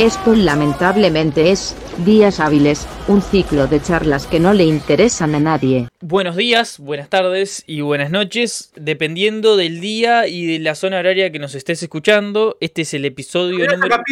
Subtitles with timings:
[0.00, 5.88] Esto lamentablemente es, Días Hábiles, un ciclo de charlas que no le interesan a nadie.
[6.00, 11.30] Buenos días, buenas tardes y buenas noches, dependiendo del día y de la zona horaria
[11.30, 12.56] que nos estés escuchando.
[12.60, 14.02] Este es el episodio número...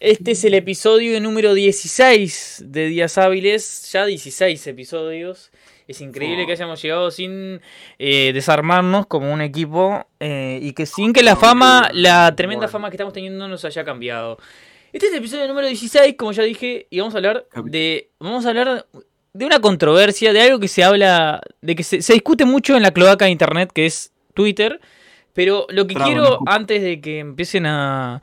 [0.00, 5.50] Este es el episodio número 16 de Días Hábiles, ya 16 episodios.
[5.86, 7.60] Es increíble que hayamos llegado sin
[7.98, 12.88] eh, desarmarnos como un equipo eh, y que sin que la fama, la tremenda fama
[12.88, 14.38] que estamos teniendo nos haya cambiado.
[14.92, 18.10] Este es el episodio número 16, como ya dije, y vamos a hablar de.
[18.20, 18.86] Vamos a hablar
[19.32, 21.40] de una controversia, de algo que se habla.
[21.62, 24.80] de que se, discute mucho en la cloaca de internet, que es Twitter.
[25.32, 28.20] Pero lo que quiero, antes de que empiecen a,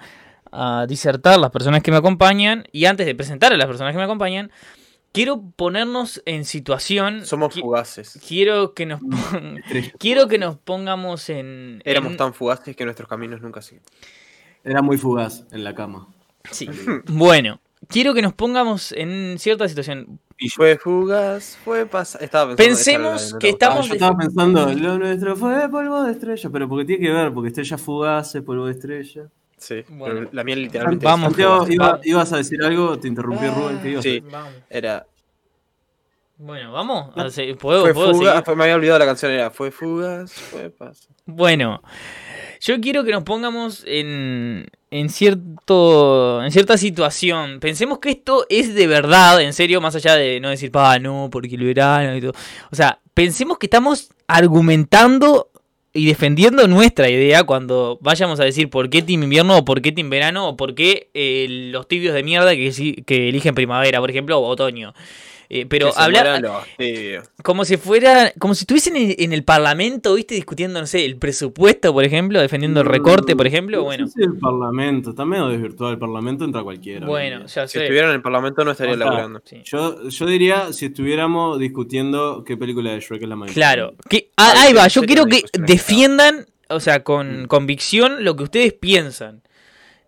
[0.51, 3.97] a disertar las personas que me acompañan, y antes de presentar a las personas que
[3.97, 4.51] me acompañan,
[5.11, 7.25] quiero ponernos en situación.
[7.25, 8.19] Somos fugaces.
[8.27, 9.01] Quiero que nos
[9.97, 11.81] quiero que nos pongamos en.
[11.83, 13.81] Éramos tan fugaces que nuestros caminos nunca siguen.
[14.63, 16.09] Era muy fugaz en la cama.
[16.51, 16.69] Sí.
[17.07, 20.19] bueno, quiero que nos pongamos en cierta situación.
[20.37, 22.29] Y fue fugaz, fue pasar.
[22.55, 23.87] Pensemos que estamos.
[23.87, 27.49] yo estaba pensando, lo nuestro fue polvo de estrella, pero porque tiene que ver, porque
[27.49, 29.27] estrella fugaz es polvo de estrella.
[29.57, 31.05] Sí, pero la miel literalmente.
[31.05, 31.33] Vamos,
[32.03, 34.23] ibas a decir algo, te interrumpí Rubén, que Sí,
[34.69, 35.05] era.
[36.37, 37.13] Bueno, vamos.
[37.59, 41.13] ¿Puedo, fue fugaz, me había olvidado la canción, era Fue fugaz, fue pasar.
[41.25, 41.81] Bueno.
[42.61, 47.59] Yo quiero que nos pongamos en, en, cierto, en cierta situación.
[47.59, 51.29] Pensemos que esto es de verdad, en serio, más allá de no decir, pa, no,
[51.31, 52.33] porque el verano y todo.
[52.71, 55.49] O sea, pensemos que estamos argumentando
[55.93, 59.91] y defendiendo nuestra idea cuando vayamos a decir por qué Team Invierno o por qué
[59.91, 64.09] Team Verano o por qué eh, los tibios de mierda que, que eligen primavera, por
[64.09, 64.93] ejemplo, o otoño.
[65.51, 66.43] Eh, pero hablar
[67.41, 71.91] como si fuera, como si estuviesen en, el parlamento, viste, discutiendo, no sé, el presupuesto,
[71.91, 74.05] por ejemplo, defendiendo el recorte, por ejemplo, bueno.
[74.15, 77.07] el parlamento, está medio desvirtuado el parlamento, entra cualquiera.
[77.07, 77.79] Bueno, ya sé.
[77.79, 79.41] Si estuviera en el parlamento no estaría laburando.
[79.63, 84.29] Yo, yo diría, si estuviéramos discutiendo qué película de Shrek es la más Claro, que,
[84.37, 87.47] ah, ahí va, yo quiero que defiendan, o sea, con mm.
[87.47, 89.41] convicción lo que ustedes piensan.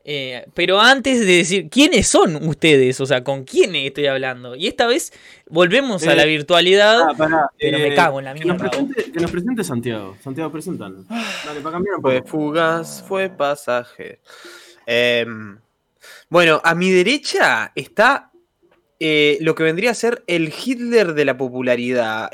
[0.03, 2.99] Eh, pero antes de decir, ¿quiénes son ustedes?
[2.99, 4.55] O sea, ¿con quién estoy hablando?
[4.55, 5.13] Y esta vez
[5.47, 8.69] volvemos a la eh, virtualidad, ah, pero me eh, cago en la mierda.
[8.69, 10.17] Que nos presente, Santiago.
[10.23, 11.05] Santiago, presentan.
[11.07, 14.19] Dale, para cambiar Fue fugaz, fue pasaje.
[14.87, 15.59] Em,
[16.29, 18.27] bueno, a mi derecha está
[18.99, 22.29] lo que vendría a ser el Hitler de la popularidad.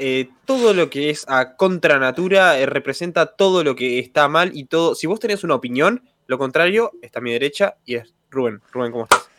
[0.45, 4.95] todo lo que es a contra natura representa todo lo que está mal y todo.
[4.95, 8.61] Si vos tenés una opinión, lo contrario está a mi derecha y es Rubén.
[8.71, 9.29] Rubén, ¿cómo estás?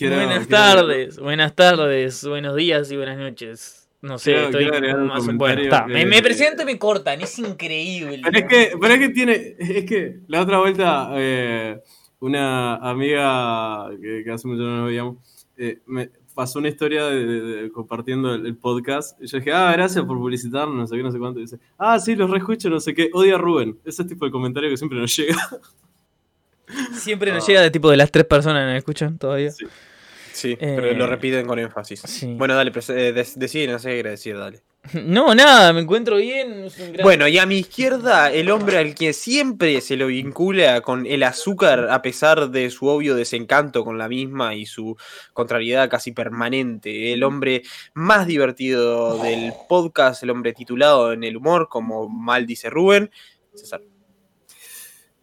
[0.00, 3.88] buenas tardes, buenas tardes, buenos días y buenas noches.
[4.00, 5.60] No sé, estoy más bueno.
[5.60, 5.86] Está.
[5.86, 8.20] Me, presento y me cortan, es increíble.
[8.24, 11.80] Pero es que, pero es que tiene, es que la otra vuelta, eh,
[12.20, 15.16] una amiga que, hace mucho no nos veíamos,
[15.56, 19.20] eh, me pasó una historia de, compartiendo el, podcast.
[19.20, 21.40] Y yo dije, ah, gracias por publicitarnos, no sé qué, no sé cuánto.
[21.40, 23.76] Y dice, ah, sí, los reescucho, no sé qué, odia a Rubén.
[23.84, 25.36] Ese tipo de comentario que siempre nos llega.
[26.94, 29.52] Siempre nos llega de tipo de las tres personas que nos escuchan todavía.
[30.32, 32.26] Sí, pero lo eh, repiten con énfasis.
[32.36, 34.62] Bueno, dale, eh, decide, no sé qué decir, dale.
[35.04, 36.68] No, nada, me encuentro bien.
[37.02, 41.22] Bueno, y a mi izquierda, el hombre al que siempre se lo vincula con el
[41.22, 44.96] azúcar, a pesar de su obvio desencanto con la misma y su
[45.32, 47.12] contrariedad casi permanente.
[47.12, 47.62] El hombre
[47.94, 53.10] más divertido del podcast, el hombre titulado en el humor, como mal dice Rubén,
[53.54, 53.82] César.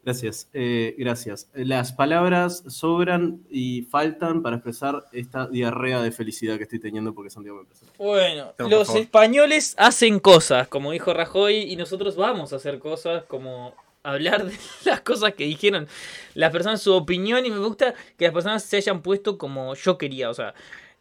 [0.05, 1.49] Gracias, eh, gracias.
[1.55, 7.31] Las palabras sobran y faltan para expresar esta diarrea de felicidad que estoy teniendo porque
[7.31, 7.91] Santiago me presenta.
[7.97, 13.73] Bueno, los españoles hacen cosas, como dijo Rajoy, y nosotros vamos a hacer cosas como
[14.03, 14.55] hablar de
[14.85, 15.87] las cosas que dijeron
[16.35, 19.97] las personas, su opinión, y me gusta que las personas se hayan puesto como yo
[19.97, 20.53] quería, o sea,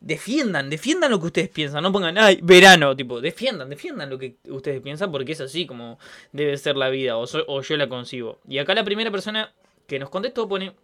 [0.05, 4.37] defiendan, defiendan lo que ustedes piensan, no pongan, ay, verano, tipo, defiendan, defiendan lo que
[4.51, 5.99] ustedes piensan porque es así como
[6.31, 8.39] debe ser la vida o, o yo la concibo.
[8.47, 9.53] Y acá la primera persona
[9.87, 10.75] que nos contestó pone,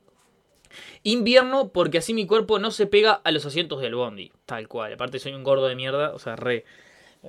[1.02, 4.94] invierno porque así mi cuerpo no se pega a los asientos del bondi, tal cual,
[4.94, 6.64] aparte soy un gordo de mierda, o sea, re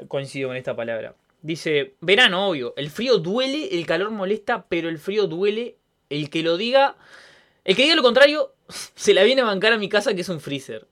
[0.08, 1.16] coincido con esta palabra.
[1.42, 5.76] Dice, verano, obvio, el frío duele, el calor molesta, pero el frío duele,
[6.10, 6.96] el que lo diga,
[7.66, 8.54] el que diga lo contrario,
[8.96, 10.88] se la viene a bancar a mi casa que es un freezer.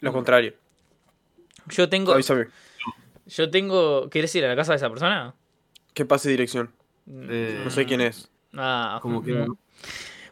[0.00, 0.54] Lo contrario.
[1.68, 2.14] Yo tengo.
[3.26, 4.08] Yo tengo.
[4.10, 5.34] ¿Quieres ir a la casa de esa persona?
[5.94, 6.70] ¿Qué pase dirección?
[7.08, 8.30] Eh, no sé quién es.
[8.54, 9.58] Ah, como que no.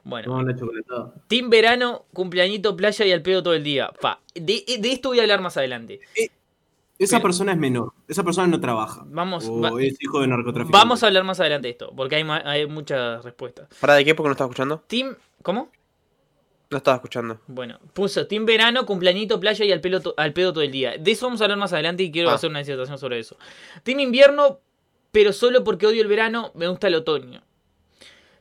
[0.05, 0.45] Bueno.
[1.29, 3.91] Team verano, cumpleañito, playa y al pedo todo el día.
[4.35, 6.01] De, esto voy a hablar más adelante.
[6.15, 6.29] Eh,
[6.99, 7.93] esa persona es menor.
[8.07, 9.03] Esa persona no trabaja.
[9.07, 9.47] Vamos.
[9.49, 10.77] O es hijo de narcotráfico.
[10.77, 13.69] Vamos a hablar más adelante de esto, porque hay, hay muchas respuestas.
[13.81, 14.15] ¿Para de qué?
[14.15, 14.85] Porque no estás escuchando.
[14.87, 15.17] Team.
[15.43, 15.71] ¿Cómo?
[16.75, 17.39] No estaba escuchando.
[17.47, 20.97] Bueno, puso Team Verano, cumpleañito, playa y al, pelo al pedo todo el día.
[20.99, 22.35] De eso vamos a hablar más adelante y quiero Ah.
[22.35, 23.37] hacer una disertación sobre eso.
[23.85, 24.59] Team Invierno,
[25.13, 27.45] pero solo porque odio el verano, me gusta el otoño.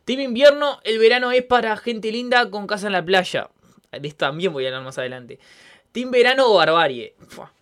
[0.05, 3.51] Team Invierno, el verano es para gente linda con casa en la playa.
[3.91, 5.37] De esto también voy a hablar más adelante.
[5.91, 7.13] Team Verano o Barbarie.
[7.27, 7.53] Fua.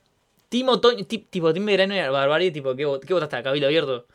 [0.48, 3.44] Team Otoño, ti- tipo Team Verano y Barbarie, tipo, ¿qué, qué votaste?
[3.44, 4.08] Cabildo abierto.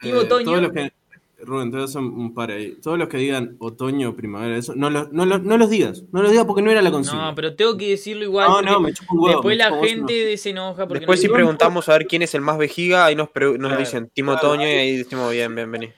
[0.00, 0.44] Team Eh, Otoño.
[0.44, 0.92] Todos los que,
[1.38, 2.76] Rubén, te voy a hacer un par ahí.
[2.82, 6.02] Todos los que digan otoño, primavera, eso, no, los- no, los- no los digas.
[6.10, 7.26] No los digas porque no era la consigna.
[7.30, 8.48] No, pero tengo que decirlo igual.
[8.48, 9.32] No, no, me chupa un huevo.
[9.42, 12.34] después me la gente se enoja porque Después no si preguntamos a ver quién es
[12.34, 13.28] el más vejiga, ahí nos,
[13.58, 14.48] nos dicen Timo claro.
[14.48, 15.90] Otoño y ahí decimos bien, bien, vení.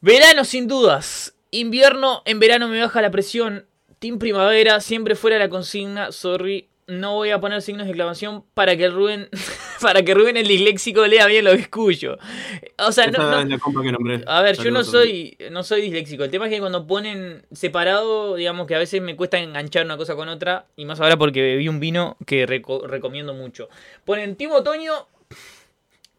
[0.00, 1.34] Verano sin dudas.
[1.50, 3.66] Invierno, en verano me baja la presión.
[3.98, 6.10] Team Primavera, siempre fuera la consigna.
[6.10, 9.28] Sorry, no voy a poner signos de exclamación para que Rubén,
[9.80, 12.18] para que Rubén el disléxico lea bien lo que escucho.
[12.78, 13.56] O sea, no, que
[14.26, 16.24] a ver, yo no soy, no soy disléxico.
[16.24, 19.96] El tema es que cuando ponen separado, digamos que a veces me cuesta enganchar una
[19.96, 20.66] cosa con otra.
[20.76, 23.68] Y más ahora porque bebí un vino que reco- recomiendo mucho.
[24.04, 24.92] Ponen Team Otoño,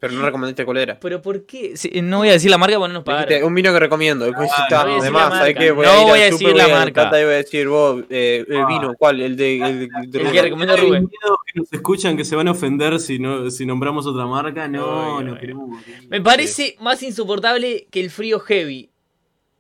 [0.02, 1.00] Pero no recomendaste cuál era.
[1.00, 1.76] pero ¿por qué?
[2.02, 3.28] No voy a decir la marca para no nos pagar.
[3.28, 4.26] Dijiste, un vino que recomiendo.
[4.26, 5.60] Después Ah, está, no voy a decir además, la ¿sabes marca.
[5.60, 5.72] qué?
[5.72, 7.04] Voy No a voy a decir la voy a marca.
[7.04, 8.66] Tata y voy a decir, vos, eh, el Ah.
[8.68, 9.22] vino, ¿cuál?
[9.22, 9.56] El de.
[9.62, 11.04] El, de- de El que Hay Rubén.
[11.08, 14.68] miedo que nos escuchan que se van a ofender si, no, si nombramos otra marca.
[14.68, 15.80] No, Ay, no queremos.
[16.10, 18.90] Me parece más insoportable que el frío heavy.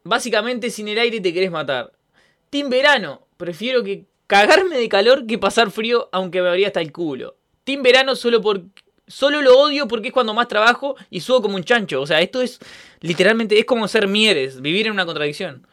[0.03, 1.91] Básicamente sin el aire te querés matar.
[2.49, 6.91] Team verano, prefiero que cagarme de calor que pasar frío aunque me abría hasta el
[6.91, 7.35] culo.
[7.63, 8.63] Team verano solo por
[9.11, 12.01] solo lo odio porque es cuando más trabajo y subo como un chancho.
[12.01, 12.59] O sea, esto es
[13.01, 15.67] literalmente es como ser Mieres, vivir en una contradicción.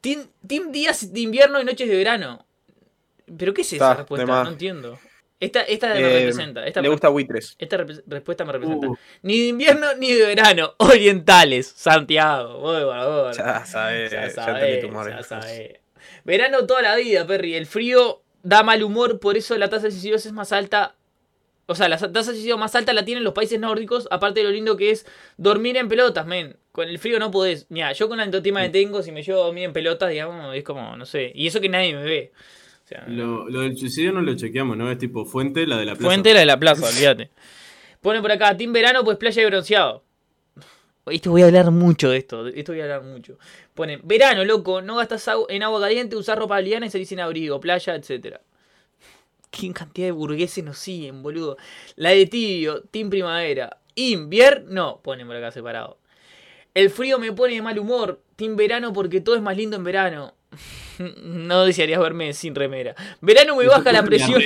[0.00, 2.46] Team, team días de invierno y noches de verano.
[3.36, 4.44] ¿Pero qué es esa Está, respuesta?
[4.44, 4.98] No entiendo.
[5.40, 6.64] Esta, esta me Eh, representa.
[6.66, 7.56] Esta Le gusta Buitres.
[7.58, 8.88] esta respuesta me representa.
[8.88, 8.96] Uh.
[9.22, 10.74] Ni de invierno ni de verano.
[10.78, 11.72] Orientales.
[11.76, 12.60] Santiago.
[12.60, 15.80] Muy bueno, Ya sabes, ya ya, sabés, ya sabés.
[16.24, 17.54] Verano toda la vida, Perry.
[17.54, 20.94] El frío da mal humor, por eso la tasa de suicidios es más alta.
[21.68, 24.44] O sea, la tasa de suicidio más alta la tienen los países nórdicos, aparte de
[24.44, 25.04] lo lindo que es
[25.36, 26.56] dormir en pelotas, men.
[26.70, 27.66] Con el frío no podés.
[27.70, 30.54] Mira, yo con la autoestima que tengo, si me llevo a dormir en pelotas, digamos,
[30.54, 31.32] es como, no sé.
[31.34, 32.32] Y eso que nadie me ve.
[32.84, 34.88] O sea, Lo, lo del suicidio no lo chequeamos, ¿no?
[34.92, 36.04] Es tipo fuente, la de la plaza.
[36.04, 37.30] Fuente la de la plaza, olvídate.
[38.00, 40.04] Pone por acá, Team Verano, pues playa y bronceado.
[41.06, 43.38] Esto voy a hablar mucho de esto, de esto voy a hablar mucho.
[43.74, 47.60] Pone, verano, loco, no gastas en agua caliente, usar ropa liviana y salís sin abrigo,
[47.60, 48.40] playa, etcétera.
[49.50, 51.56] ¿Qué cantidad de burgueses nos siguen, boludo?
[51.96, 53.78] La de tibio, Team Primavera.
[53.94, 55.98] Invierno, pone por acá separado.
[56.74, 58.20] El frío me pone de mal humor.
[58.36, 60.34] Team Verano porque todo es más lindo en verano.
[60.98, 62.94] No desearías verme sin remera.
[63.20, 64.42] Verano me baja la presión.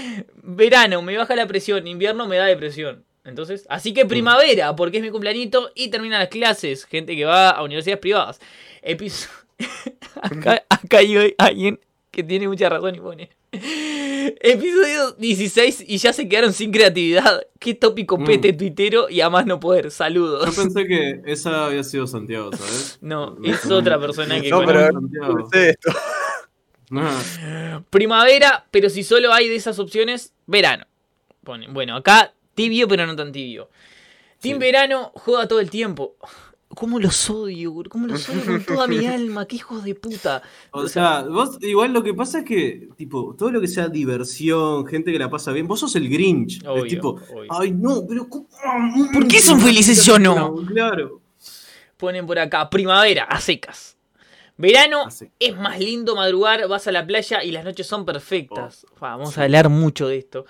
[0.42, 3.04] Verano me baja la presión, invierno me da depresión.
[3.24, 6.84] Entonces, así que primavera, porque es mi cumpleañito y terminan las clases.
[6.86, 8.40] Gente que va a universidades privadas.
[8.82, 9.28] Episo-
[10.22, 11.78] acá, acá hay alguien
[12.10, 13.30] que tiene mucha razón y pone.
[14.40, 17.42] Episodio 16 y ya se quedaron sin creatividad.
[17.58, 18.24] Qué tópico Mm.
[18.24, 19.84] pete tuitero y a más no poder.
[19.84, 20.54] Yo Saludos.
[20.56, 22.98] pensé que esa había sido Santiago, ¿sabes?
[23.02, 25.48] No, es otra persona que No, pero Santiago.
[25.52, 25.92] esto.
[27.90, 30.86] Primavera, pero si solo hay de esas opciones, verano.
[31.42, 33.68] Bueno, acá tibio, pero no tan tibio.
[34.40, 34.60] Team Sí.
[34.60, 36.16] verano, joda todo el tiempo.
[36.76, 37.72] ¿Cómo los odio?
[37.72, 37.88] bro?
[37.88, 39.46] ¿Cómo los odio con toda mi alma?
[39.46, 40.42] ¡Qué hijos de puta!
[40.70, 44.86] O sea, vos igual lo que pasa es que, tipo, todo lo que sea diversión,
[44.86, 46.62] gente que la pasa bien, vos sos el Grinch.
[46.66, 47.50] Obvio, es tipo, obvio.
[47.50, 48.46] ay no, pero ¿cómo?
[49.10, 50.54] ¿Por qué son felices y yo no?
[50.66, 51.22] Claro.
[51.96, 53.96] Ponen por acá, primavera, a secas.
[54.58, 58.86] Verano, es más lindo madrugar, vas a la playa y las noches son perfectas.
[58.96, 60.44] Fa, Vamos a hablar mucho de esto.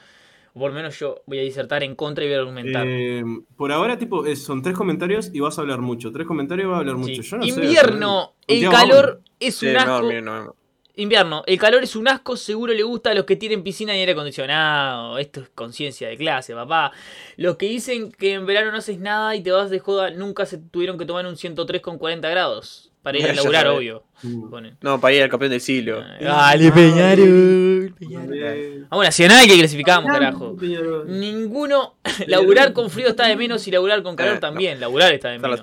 [0.56, 2.86] O por lo menos yo voy a disertar en contra y voy a argumentar.
[2.88, 3.22] Eh,
[3.58, 6.10] por ahora, tipo, son tres comentarios y vas a hablar mucho.
[6.12, 7.00] Tres comentarios y vas a hablar Sí.
[7.02, 7.20] mucho.
[7.22, 10.10] Yo no sé, Invierno, el calor es Sí, un asco.
[10.22, 10.56] no, no.
[10.98, 14.00] Invierno, el calor es un asco, seguro le gusta a los que tienen piscina y
[14.00, 15.18] aire acondicionado.
[15.18, 16.90] Esto es conciencia de clase, papá.
[17.36, 20.46] Los que dicen que en verano no haces nada y te vas de joda, nunca
[20.46, 22.92] se tuvieron que tomar un 103 con 40 grados.
[23.06, 24.02] Para ir a laburar, obvio.
[24.50, 24.76] Ponen.
[24.80, 26.02] No, para ir al campeón del siglo.
[26.20, 27.94] Dale, Peñarol.
[27.96, 28.34] Peñarol.
[28.34, 30.56] Eh, Vamos, Nacional que clasificamos, carajo.
[30.56, 31.04] Peñarol.
[31.06, 31.98] Ninguno.
[32.26, 34.80] Laburar con frío está de menos y laburar con calor Eh, también.
[34.80, 35.60] Laburar está de menos.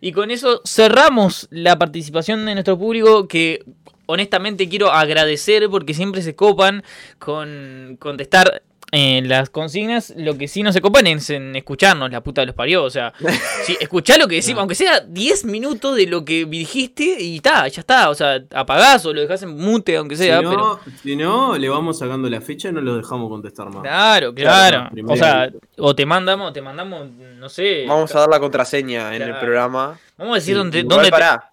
[0.00, 3.62] Y con eso cerramos la participación de nuestro público que
[4.06, 6.82] honestamente quiero agradecer porque siempre se copan
[7.18, 10.12] con contestar en las consignas.
[10.16, 12.84] Lo que sí no se copan es en escucharnos, la puta de los parió.
[12.84, 13.12] O sea,
[13.64, 14.60] sí, escuchá lo que decimos, No.
[14.62, 18.10] aunque sea 10 minutos de lo que dijiste y está, ya está.
[18.10, 20.38] O sea, apagás o lo dejás en mute, aunque sea.
[20.38, 20.80] si, no, pero...
[21.02, 23.82] si no, le vamos sacando la ficha y no los dejamos contestar más.
[23.82, 25.12] Claro, Claro, claro.
[25.12, 27.84] o sea, o te mandamos, te mandamos, no sé.
[27.86, 29.98] Vamos a dar la contraseña en el programa.
[30.18, 31.49] Vamos a decir dónde, Igual dónde pará.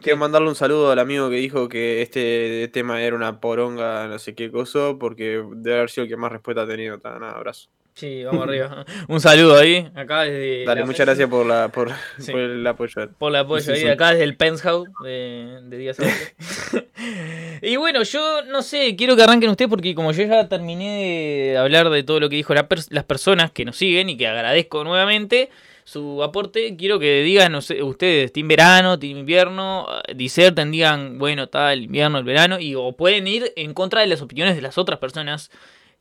[0.00, 4.18] Quiero mandarle un saludo al amigo que dijo que este tema era una poronga, no
[4.18, 6.98] sé qué cosa, porque debe haber sido el que más respuesta ha tenido.
[7.02, 7.68] Nada, abrazo.
[7.94, 8.86] Sí, vamos arriba.
[9.08, 10.64] Un saludo ahí, acá desde.
[10.64, 11.90] Dale, muchas gracias por, la, por,
[12.28, 13.10] el apoyo.
[13.18, 15.98] Por el apoyo ahí, acá desde el penthouse de, de Díaz
[17.62, 21.58] Y bueno, yo no sé, quiero que arranquen ustedes porque como yo ya terminé de
[21.58, 25.50] hablar de todo lo que dijo las personas que nos siguen y que agradezco nuevamente
[25.90, 31.48] su aporte, quiero que digan no sé, ustedes, team verano, team invierno, diserten, digan, bueno,
[31.48, 34.78] tal, invierno, el verano, y o pueden ir en contra de las opiniones de las
[34.78, 35.50] otras personas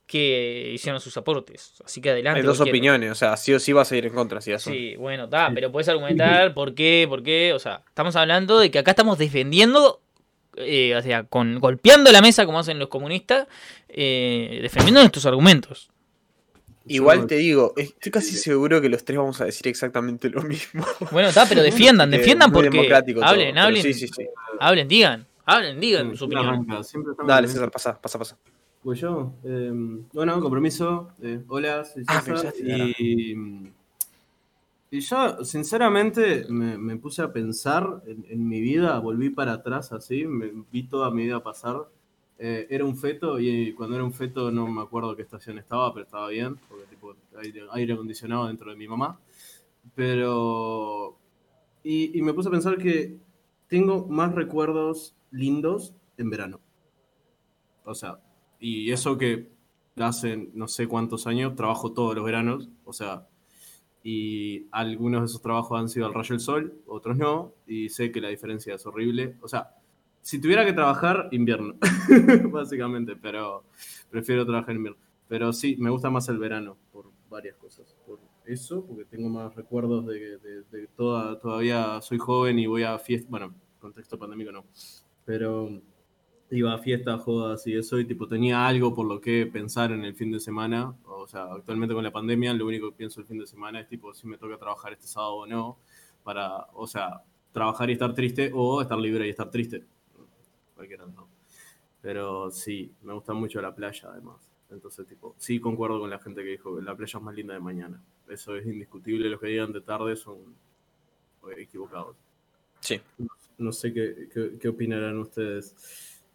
[0.06, 1.74] que hicieron sus aportes.
[1.84, 2.40] Así que adelante.
[2.40, 4.42] Hay dos opiniones, o sea, sí o sí vas a ir en contra.
[4.42, 7.54] Si sí, bueno, está, pero puedes argumentar por qué, por qué.
[7.54, 10.02] O sea, estamos hablando de que acá estamos defendiendo,
[10.56, 13.48] eh, o sea, con, golpeando la mesa como hacen los comunistas,
[13.88, 15.90] eh, defendiendo nuestros argumentos.
[16.90, 20.84] Igual te digo, estoy casi seguro que los tres vamos a decir exactamente lo mismo.
[21.12, 22.68] Bueno, está, pero defiendan, defiendan porque
[23.22, 24.28] hablen, hablen, sí, sí, sí.
[24.60, 26.68] hablen, digan, hablen, digan su opinión.
[27.26, 28.38] Dale, César, pasa, pasa, pasa.
[28.82, 29.72] Pues yo, eh,
[30.14, 31.12] bueno, compromiso.
[31.22, 32.54] Eh, hola, soy ah, César.
[32.58, 33.36] y,
[34.92, 40.52] y, yo, sinceramente, me, puse a pensar en, mi vida, volví para atrás así, me
[40.72, 41.88] vi toda mi vida pasar.
[42.42, 45.94] Eh, era un feto y cuando era un feto no me acuerdo qué estación estaba,
[45.94, 49.20] pero estaba bien, porque tipo aire, aire acondicionado dentro de mi mamá.
[49.94, 51.18] Pero.
[51.84, 53.18] Y, y me puse a pensar que
[53.68, 56.60] tengo más recuerdos lindos en verano.
[57.84, 58.20] O sea,
[58.60, 59.50] y eso que
[59.98, 63.28] hace no sé cuántos años trabajo todos los veranos, o sea,
[64.04, 68.12] y algunos de esos trabajos han sido al rayo del sol, otros no, y sé
[68.12, 69.36] que la diferencia es horrible.
[69.42, 69.76] O sea,
[70.22, 71.76] si tuviera que trabajar, invierno,
[72.52, 73.64] básicamente, pero
[74.10, 75.00] prefiero trabajar en invierno.
[75.28, 77.96] Pero sí, me gusta más el verano por varias cosas.
[78.06, 82.84] Por eso, porque tengo más recuerdos de, de, de toda, todavía soy joven y voy
[82.84, 84.66] a fiesta, bueno, contexto pandémico no,
[85.26, 85.70] pero
[86.52, 90.04] iba a fiestas, jodas y eso, y tipo tenía algo por lo que pensar en
[90.04, 90.96] el fin de semana.
[91.06, 93.88] O sea, actualmente con la pandemia, lo único que pienso el fin de semana es
[93.88, 95.78] tipo si me toca trabajar este sábado o no,
[96.24, 97.22] para, o sea,
[97.52, 99.86] trabajar y estar triste o estar libre y estar triste.
[100.80, 101.28] Cualquiera no.
[102.02, 104.38] Pero sí, me gusta mucho la playa además.
[104.72, 107.54] Entonces, tipo, sí concuerdo con la gente que dijo que la playa es más linda
[107.54, 108.02] de mañana.
[108.30, 109.30] Eso es indiscutible.
[109.30, 110.38] Los que digan de tarde son
[111.58, 112.16] equivocados.
[112.80, 113.02] Sí.
[113.58, 115.76] No, sé qué, qué opinarán ustedes.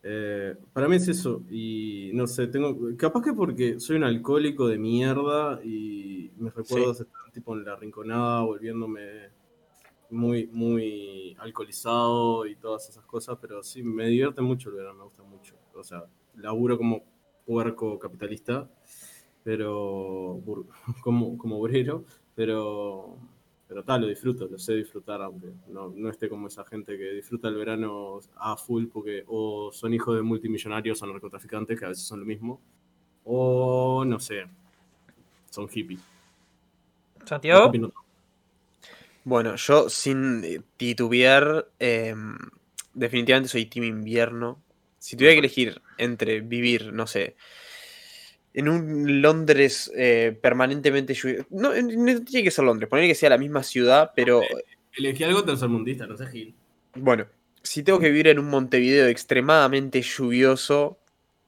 [0.07, 4.69] Eh, para mí es eso, y no sé, tengo, capaz que porque soy un alcohólico
[4.69, 9.31] de mierda y mis recuerdos están tipo en la rinconada, volviéndome
[10.11, 15.04] muy, muy alcoholizado y todas esas cosas, pero sí, me divierte mucho el verano, me
[15.04, 15.54] gusta mucho.
[15.75, 16.04] O sea,
[16.37, 17.04] laburo como
[17.46, 18.68] puerco capitalista,
[19.42, 20.40] pero
[21.02, 23.18] como, como obrero, pero
[23.66, 27.11] pero tal, lo disfruto, lo sé disfrutar, aunque no, no, esté como esa gente que
[27.12, 31.88] disfruta el verano a full porque o son hijos de multimillonarios o narcotraficantes, que a
[31.88, 32.61] veces son lo mismo,
[33.25, 34.44] o no sé,
[35.50, 36.00] son hippies.
[37.25, 37.73] ¿Santiago?
[39.25, 42.37] Bueno, yo sin titubear, em,
[42.93, 44.62] definitivamente soy team invierno.
[44.99, 47.37] Si tuviera que elegir entre vivir, no sé,
[48.52, 51.47] en un Londres eh, permanentemente lluvioso.
[51.50, 54.43] No, no, tiene que ser Londres, poner que sea la misma ciudad, pero.
[54.97, 56.54] Elegí algo tercermundista, no sé Gil.
[56.95, 57.26] Bueno,
[57.62, 60.99] si tengo que vivir en un Montevideo extremadamente lluvioso,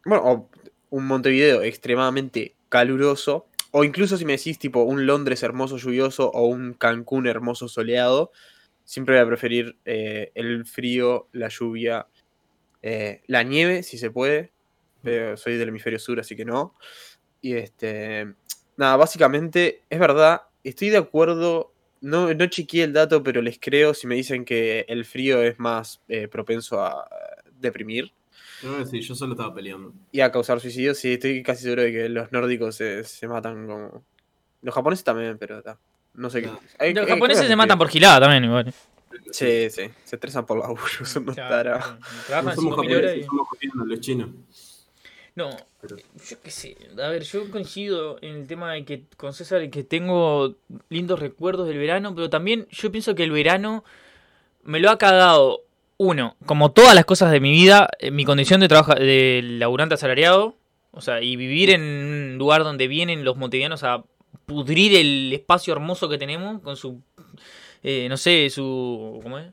[0.04, 0.50] bueno, o
[0.90, 6.46] un Montevideo extremadamente caluroso, o incluso si me decís tipo un Londres hermoso lluvioso o
[6.46, 8.32] un Cancún hermoso soleado,
[8.84, 12.06] siempre voy a preferir eh, el frío, la lluvia,
[12.82, 14.52] eh, la nieve, si se puede,
[15.36, 16.74] soy del hemisferio sur, así que no.
[17.40, 18.34] Y este.
[18.76, 21.72] Nada, básicamente, es verdad, estoy de acuerdo.
[22.00, 25.58] No, no chequeé el dato, pero les creo si me dicen que el frío es
[25.58, 27.08] más eh, propenso a
[27.58, 28.12] deprimir.
[28.62, 29.92] No, sí, yo solo estaba peleando.
[30.12, 34.04] Y a causar suicidio, sí, estoy casi seguro de que los nórdicos se, matan como.
[34.62, 35.62] Los japoneses también, pero
[36.14, 36.92] no sé qué.
[36.92, 38.72] los japoneses se matan por gilada también, igual.
[39.30, 40.66] Sí, sí, se estresan por la
[41.04, 44.28] son unos No somos japoneses, somos los chinos.
[45.36, 45.50] No,
[45.82, 46.76] yo qué sé.
[46.98, 50.54] A ver, yo coincido en el tema de que con César que tengo
[50.88, 53.84] lindos recuerdos del verano, pero también yo pienso que el verano
[54.64, 55.65] me lo ha cagado.
[55.98, 60.56] Uno, como todas las cosas de mi vida, mi condición de trabajo de laburante asalariado,
[60.90, 64.04] o sea, y vivir en un lugar donde vienen los montevideanos a
[64.44, 67.02] pudrir el espacio hermoso que tenemos con su,
[67.82, 69.46] eh, no sé, su, ¿cómo es?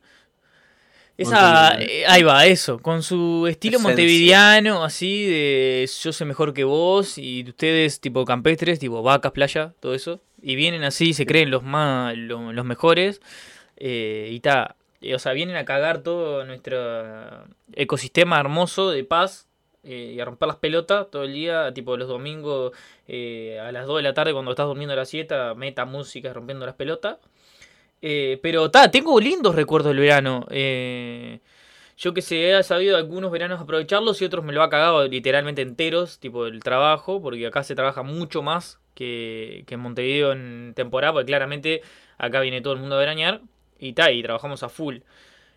[1.16, 6.64] Esa, eh, ahí va, eso, con su estilo montevideano, así de yo sé mejor que
[6.64, 11.52] vos y ustedes tipo campestres, tipo vacas, playa, todo eso, y vienen así, se creen
[11.52, 13.22] los más, los, mejores,
[13.78, 14.76] eh, y ta,
[15.12, 19.50] o sea, vienen a cagar todo nuestro ecosistema hermoso de paz
[19.84, 22.72] y a romper las pelotas todo el día, tipo los domingos
[23.08, 26.66] a las 2 de la tarde cuando estás durmiendo a la 7, meta música rompiendo
[26.66, 27.18] las pelotas.
[28.00, 30.46] pero ta, tengo lindos recuerdos del verano.
[31.98, 35.62] Yo que sé, he sabido algunos veranos aprovecharlos y otros me lo ha cagado literalmente
[35.62, 41.14] enteros, tipo el trabajo, porque acá se trabaja mucho más que, en Montevideo en temporada,
[41.14, 41.82] porque claramente
[42.18, 43.42] acá viene todo el mundo a veranear
[43.88, 44.98] y y trabajamos a full.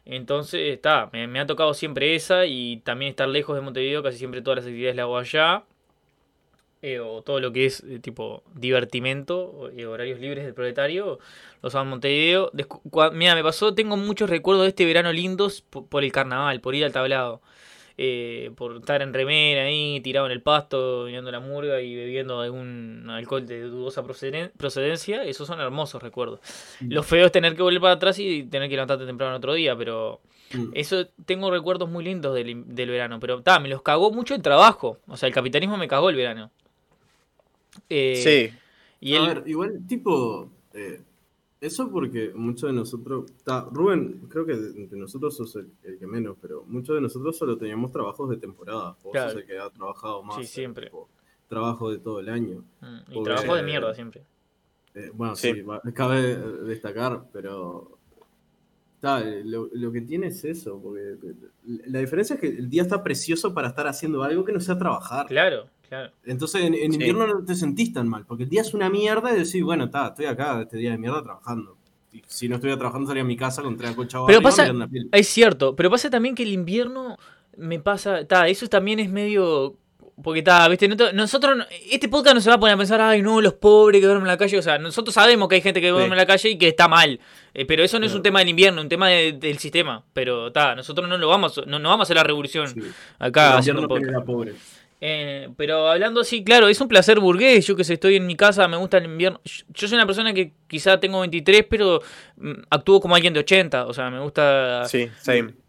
[0.07, 4.41] Entonces, está, me, ha tocado siempre esa y también estar lejos de Montevideo, casi siempre
[4.43, 5.65] todas las actividades las hago allá.
[6.83, 11.19] Eh, o todo lo que es eh, tipo divertimento, y horarios libres del proletario,
[11.63, 12.53] los hago en Montevideo.
[13.13, 16.85] Mira, me pasó, tengo muchos recuerdos de este verano lindos por, el carnaval, por ir
[16.85, 17.41] al tablado.
[17.99, 22.41] Eh, por estar en remera ahí, tirado en el pasto, mirando la murga y bebiendo
[22.41, 26.41] algún alcohol de dudosa procedencia, esos son hermosos recuerdos.
[26.81, 26.93] Mm.
[26.93, 29.75] Lo feo es tener que volver para atrás y tener que levantarte temprano otro día,
[29.75, 30.21] pero
[30.53, 30.73] mm.
[30.75, 34.99] eso tengo recuerdos muy lindos del, verano, pero ta, me los cagó mucho el trabajo,
[35.07, 36.51] o sea, el capitalismo me cagó el verano.
[37.89, 38.21] Eh,
[38.53, 38.59] sí.
[39.01, 41.01] Y A ver, igual, tipo, eh,
[41.61, 43.33] eso porque muchos de nosotros,
[43.73, 47.93] Rubén, creo que entre nosotros sos el, que menos, pero muchos de nosotros solo teníamos
[47.93, 48.97] trabajos de temporada.
[49.03, 50.37] Vos sos el que ha trabajado más.
[50.37, 50.91] Sí, siempre.
[51.49, 52.65] trabajo de todo el año.
[52.81, 54.25] Mm, y trabajo de mierda siempre.
[54.95, 57.97] Eh, bueno, sí, cabe destacar, pero
[59.45, 61.17] lo, lo, que tiene es eso, porque
[61.65, 64.79] la diferencia es que el día está precioso para estar haciendo algo que no sea
[64.79, 65.27] trabajar.
[65.27, 65.69] Claro.
[65.89, 66.13] Claro.
[66.25, 69.37] Entonces en, invierno no te sentís tan mal, porque el día es una mierda y
[69.37, 71.77] decís, bueno, está, estoy acá este día de mierda trabajando.
[72.13, 74.73] Y si no estuviera trabajando salía a mi casa con tres coches Pero pasa,
[75.13, 77.17] es cierto, pero pasa también que el invierno
[77.57, 79.77] me pasa, está, eso también es medio
[80.23, 83.43] porque está, viste, nosotros, este podcast no se va a poner a pensar, ay, no,
[83.43, 84.59] los pobres que duermen en la calle.
[84.59, 86.89] O sea, nosotros sabemos que hay gente que duerme en la calle y que está
[86.89, 87.21] mal.
[87.53, 90.03] Eh, pero eso no es un tema del invierno, un tema del sistema.
[90.15, 92.75] Pero está, nosotros no lo vamos, no, no vamos a hacer la revolución
[93.19, 94.27] acá haciendo un podcast.
[95.01, 97.67] Eh, pero hablando así, claro, es un placer burgués.
[97.67, 99.41] Yo que sé, estoy en mi casa, me gusta el invierno.
[99.45, 102.01] Yo soy una persona que quizá tengo 23, pero
[102.37, 103.87] mm, actúo como alguien de 80.
[103.87, 105.09] O sea, me gusta sí,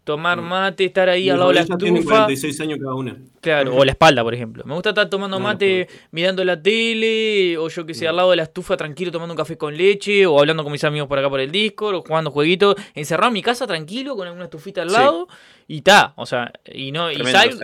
[0.04, 0.44] tomar mm.
[0.44, 1.78] mate, estar ahí al lado de la estufa.
[1.78, 3.16] Tienen 46 años cada una.
[3.40, 4.64] Claro, o la espalda, por ejemplo.
[4.64, 8.36] Me gusta estar tomando mate, mirando la tele, o yo que sé, al lado de
[8.36, 11.28] la estufa, tranquilo, tomando un café con leche, o hablando con mis amigos por acá
[11.28, 12.74] por el Discord, o jugando jueguitos.
[12.94, 15.28] Encerrado en mi casa, tranquilo, con una estufita al lado.
[15.70, 17.20] Y ta, o sea, y no y,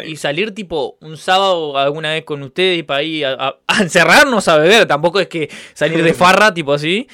[0.07, 4.59] y, salir tipo un sábado alguna vez con ustedes y para ir a, encerrarnos a
[4.59, 7.09] beber, tampoco es que salir de farra tipo así.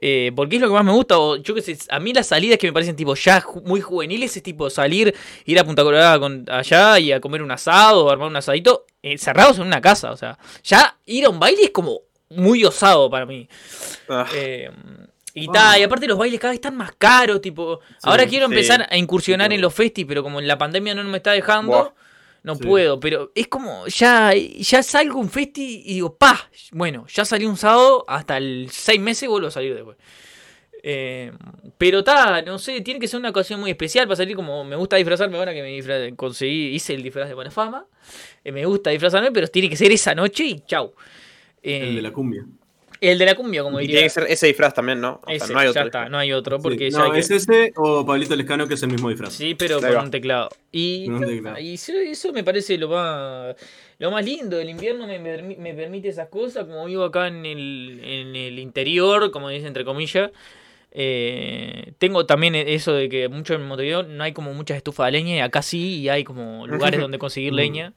[0.00, 2.26] Eh, porque es lo que más me gusta, o yo que sé, a mí las
[2.26, 5.14] salidas que me parecen tipo ya muy juveniles es tipo salir,
[5.46, 8.84] ir a Punta Colorada con, allá y a comer un asado o armar un asadito,
[9.02, 12.00] encerrados en una casa, o sea, ya ir a un baile es como
[12.30, 13.48] muy osado para mí.
[14.08, 14.26] Ah.
[14.34, 14.70] Eh,
[15.34, 17.80] y, y aparte los bailes cada vez están más caros, tipo.
[18.02, 21.32] ahora quiero empezar a incursionar en los festis, pero como la pandemia no me está
[21.32, 21.94] dejando,
[22.46, 23.00] no puedo.
[23.00, 27.56] Pero es como, ya, ya salgo un festi y digo, pa, bueno, ya salí un
[27.56, 29.96] sábado, hasta el seis meses vuelvo a salir después.
[30.84, 31.32] Eh,
[31.76, 34.76] pero está, no sé, tiene que ser una ocasión muy especial para salir como me
[34.76, 37.86] gusta disfrazarme ahora que me conseguí, hice el disfraz de buena fama.
[38.44, 40.94] Eh, me gusta disfrazarme, pero tiene que ser esa noche y chau.
[41.62, 42.46] el de la cumbia.
[43.00, 43.92] El de la cumbia, como diría.
[43.92, 45.20] Y tiene que ser ese disfraz también, ¿no?
[45.26, 45.82] no hay otro.
[45.82, 46.58] Ya está, no hay otro.
[46.60, 49.32] Porque no, es ese o Pablito Lescano, que es el mismo disfraz.
[49.32, 50.48] Sí, pero con un teclado.
[50.72, 51.08] Y,
[51.58, 53.56] eso, me parece lo más,
[53.98, 54.58] lo más lindo.
[54.58, 56.64] El invierno me, me, permite esas cosas.
[56.64, 60.30] Como vivo acá en el, en el interior, como dice entre comillas.
[60.98, 65.12] Eh, tengo también eso de que mucho en Montevideo no hay como muchas estufas de
[65.12, 67.56] leña y acá sí y hay como lugares donde conseguir mm.
[67.56, 67.92] leña.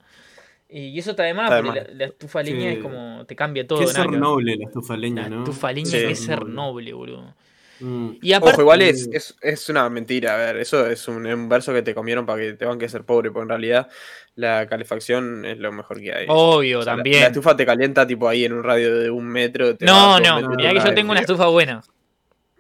[0.72, 3.26] Y eso está de más, porque la, estufa leña es como.
[3.26, 3.80] te cambia todo.
[3.80, 5.38] Que ser noble la estufa leña, ¿no?
[5.38, 7.34] La estufa leña que es ser noble, boludo.
[7.80, 8.12] Mm.
[8.22, 11.74] Y aparte, Ojo, igual es, es, es, una mentira, a ver, eso es un, verso
[11.74, 13.90] que te comieron para que te van que ser pobre, porque en realidad
[14.36, 16.26] la calefacción es lo mejor que hay.
[16.28, 17.22] Obvio, también.
[17.22, 19.76] La, estufa te calienta tipo ahí en un radio de un metro.
[19.80, 21.82] no, no, mira que yo tengo una estufa buena.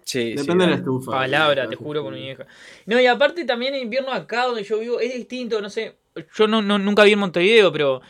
[0.03, 1.11] Sí, Depende de la estufa.
[1.11, 2.47] Palabra, te juro con mi vieja.
[2.87, 5.98] No, y aparte también en invierno acá donde yo vivo es distinto, no sé
[6.35, 8.01] yo no, nunca vi en Montevideo, pero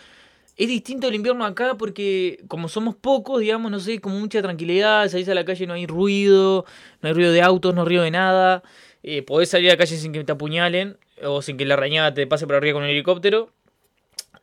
[0.55, 5.07] es distinto el invierno acá porque como somos pocos, digamos, no sé, como mucha tranquilidad,
[5.07, 6.65] salís a la calle, no hay ruido,
[7.01, 8.63] no hay ruido de autos, no hay ruido de nada,
[9.01, 12.13] eh, podés salir a la calle sin que te apuñalen o sin que la rañada
[12.13, 13.51] te pase por arriba con un helicóptero.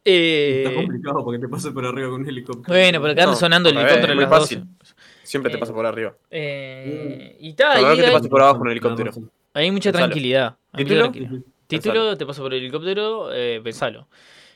[0.05, 2.73] Eh, Está complicado porque te pase por arriba con un helicóptero.
[2.73, 4.65] Bueno, pero acá sonando el helicóptero en las fácil.
[5.23, 6.15] Siempre te pasa por arriba.
[6.31, 7.97] Eh, y tal.
[7.97, 9.13] que te pase por abajo con un helicóptero.
[9.53, 10.57] Hay mucha tranquilidad.
[10.73, 11.41] Hay mucha tranquilidad.
[11.67, 14.09] Título, te paso por el helicóptero, eh, pensalo.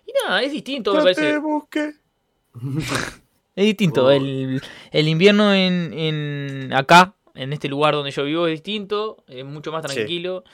[0.07, 1.38] Y nada, es distinto, me parece.
[3.57, 4.07] es distinto.
[4.07, 4.11] Oh.
[4.11, 9.73] El, invierno en, en, acá, en este lugar donde yo vivo, es distinto, es mucho
[9.73, 10.44] más tranquilo.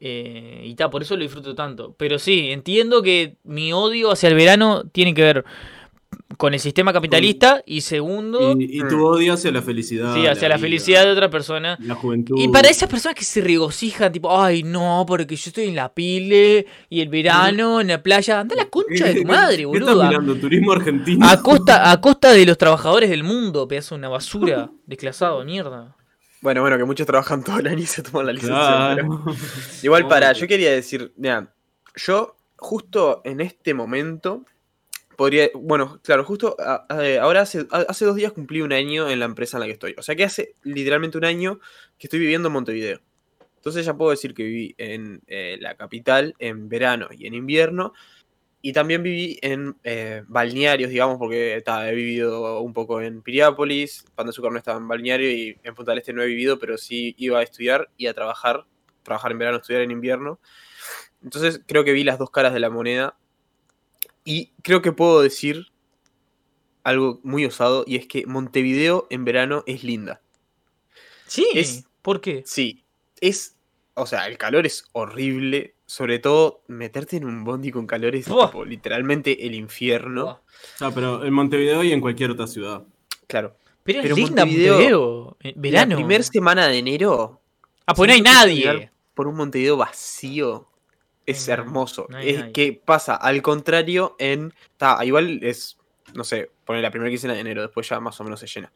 [0.00, 1.94] Eh, y ta, por eso lo disfruto tanto.
[1.96, 5.44] Pero sí, entiendo que mi odio hacia el verano tiene que ver
[6.36, 8.54] con el sistema capitalista y segundo...
[8.58, 10.14] Y, tu odio hacia la felicidad.
[10.14, 11.76] Sí, hacia la, felicidad de otra persona.
[11.80, 12.36] La juventud.
[12.38, 15.92] Y para esas personas que se regocijan, tipo, ay, no, porque yo estoy en la
[15.92, 18.40] pile y el verano en la playa.
[18.40, 19.92] Anda la concha de tu madre, boludo.
[19.92, 20.34] estás mirando?
[20.36, 21.26] Turismo argentino.
[21.28, 25.96] A costa, a costa de los trabajadores del mundo, pedazo de una basura, desclasado, mierda.
[26.40, 28.96] Bueno, bueno, que muchos trabajan todo el año y se toman la licencia.
[29.82, 31.54] Igual para, yo quería decir, mira,
[31.96, 34.44] yo justo en este momento
[35.16, 39.56] podría, bueno, claro, justo ahora hace, hace dos días cumplí un año en la empresa
[39.56, 39.94] en la que estoy.
[39.98, 41.60] O sea que hace literalmente un año
[41.98, 43.00] que estoy viviendo en Montevideo.
[43.56, 47.94] Entonces ya puedo decir que viví en eh, la capital en verano y en invierno.
[48.60, 54.26] Y también viví en eh, balnearios, digamos, porque he vivido un poco en Piriápolis, Pan
[54.26, 56.78] de Azúcar no estaba en balneario y en Punta del Este no he vivido, pero
[56.78, 58.64] sí iba a estudiar y a trabajar,
[59.02, 60.40] trabajar en verano, estudiar en invierno.
[61.22, 63.16] Entonces creo que vi las dos caras de la moneda
[64.24, 65.66] y creo que puedo decir
[66.82, 70.20] algo muy osado y es que Montevideo en verano es linda.
[71.26, 71.46] Sí,
[72.02, 72.42] ¿por qué?
[72.46, 72.84] Sí,
[73.20, 73.56] es,
[73.94, 78.64] o sea, el calor es horrible, sobre todo meterte en un bondi con calores tipo,
[78.64, 80.42] literalmente el infierno.
[80.80, 82.82] Ah, pero en Montevideo y en cualquier otra ciudad.
[83.26, 83.56] Claro.
[83.82, 85.36] Pero, es linda Montevideo.
[85.56, 85.90] Verano.
[85.90, 87.40] La primera semana de enero.
[87.86, 88.90] Ah, pues no hay nadie.
[89.14, 90.68] Por un Montevideo vacío.
[91.26, 92.06] Es hermoso.
[92.20, 94.52] es que pasa al contrario en.
[94.72, 95.78] Está, igual es.
[96.14, 98.72] No sé, pone la primera quincena de enero, después ya más o menos se llena.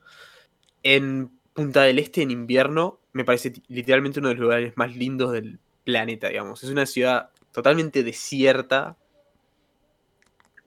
[0.83, 5.33] En Punta del Este en invierno me parece literalmente uno de los lugares más lindos
[5.33, 6.63] del planeta, digamos.
[6.63, 8.97] Es una ciudad totalmente desierta.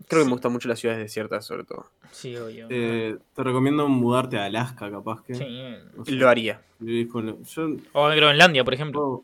[0.10, 1.90] Creo que me gustan mucho las ciudades desiertas, sobre todo.
[2.12, 2.68] Sí, obvio.
[2.70, 5.36] Eh, te recomiendo mudarte a Alaska, capaz que.
[5.36, 6.14] Sí.
[6.14, 6.62] Lo haría.
[7.94, 9.24] o a Groenlandia, por ejemplo.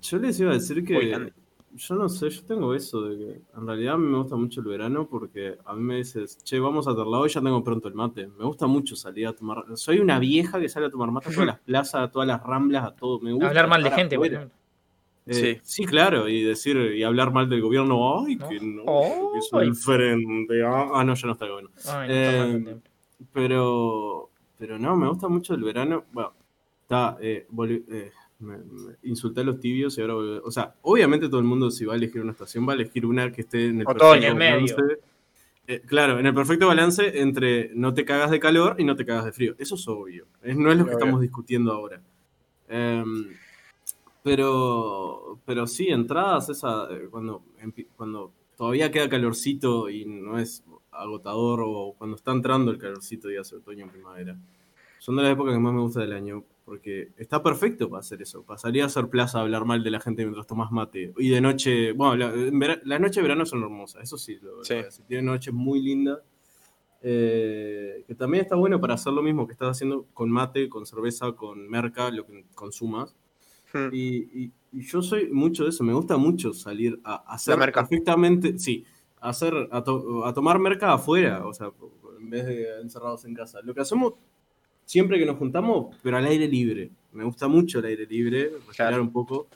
[0.00, 1.32] Yo les iba a decir que.
[1.76, 5.08] Yo no sé, yo tengo eso de que en realidad me gusta mucho el verano
[5.08, 8.28] porque a mí me dices, che, vamos a Terlao y ya tengo pronto el mate.
[8.28, 9.64] Me gusta mucho salir a tomar.
[9.74, 12.42] Soy una vieja que sale a tomar mate a todas las plazas, a todas las
[12.42, 13.18] ramblas, a todo.
[13.20, 13.48] Me gusta.
[13.48, 14.50] Hablar mal de gente, por ejemplo.
[15.26, 15.86] Eh, sí.
[15.86, 20.62] claro, y decir y hablar mal del gobierno, ay, que no, que soy el frente,
[20.62, 21.70] ah, ah, no, ya no está el gobierno.
[22.06, 22.76] Eh,
[23.32, 26.04] pero, pero no, me gusta mucho el verano.
[26.12, 26.34] Bueno,
[26.82, 27.46] está, eh,
[28.38, 28.56] me,
[29.02, 31.96] insulté a los tibios y ahora, o sea, obviamente todo el mundo si va a
[31.96, 34.76] elegir una estación va a elegir una que esté en el perfecto balance.
[35.86, 39.24] claro, en el perfecto balance entre no te cagas de calor y no te cagas
[39.24, 39.54] de frío.
[39.58, 40.26] Eso es obvio.
[40.42, 42.00] no es lo que estamos discutiendo ahora.
[42.68, 43.28] Em,
[44.22, 47.42] pero, pero sí, entradas, esa, eh, cuando,
[47.96, 53.44] cuando todavía queda calorcito y no es agotador o cuando está entrando el calorcito, ya
[53.44, 54.36] sea otoño o primavera.
[54.98, 58.20] Son de las épocas que más me gusta del año porque está perfecto para hacer
[58.20, 58.42] eso.
[58.42, 61.12] Pasaría a hacer plaza a hablar mal de la gente mientras tomas mate.
[61.18, 64.40] Y de noche, bueno, las noches de verano son hermosas, eso sí.
[64.42, 64.74] Lo, sí.
[65.06, 66.18] Tienen noches muy lindas.
[67.00, 70.84] Eh, que también está bueno para hacer lo mismo que estás haciendo con mate, con
[70.84, 73.14] cerveza, con merca, lo que consumas.
[73.72, 73.90] Hmm.
[73.92, 78.84] Y, yo soy mucho de eso, me gusta mucho salir a, hacer perfectamente, sí,
[79.20, 81.70] a, hacer, a, tomar merca afuera, o sea,
[82.18, 83.60] en vez de encerrados en casa.
[83.62, 84.14] Lo que hacemos
[84.84, 86.90] siempre que nos juntamos, pero al aire libre.
[87.12, 89.48] Me gusta mucho el aire libre, respirar un poco.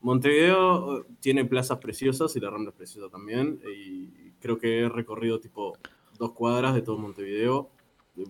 [0.00, 3.60] Montevideo eh, tiene plazas preciosas y la Rambla es preciosa también.
[3.74, 5.76] Y creo que he recorrido tipo
[6.18, 7.70] dos cuadras de todo Montevideo.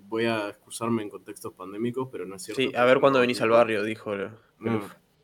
[0.08, 2.60] Voy a excusarme en contextos pandémicos, pero no es cierto.
[2.60, 4.12] Sí, a ver cuándo venís al barrio, dijo.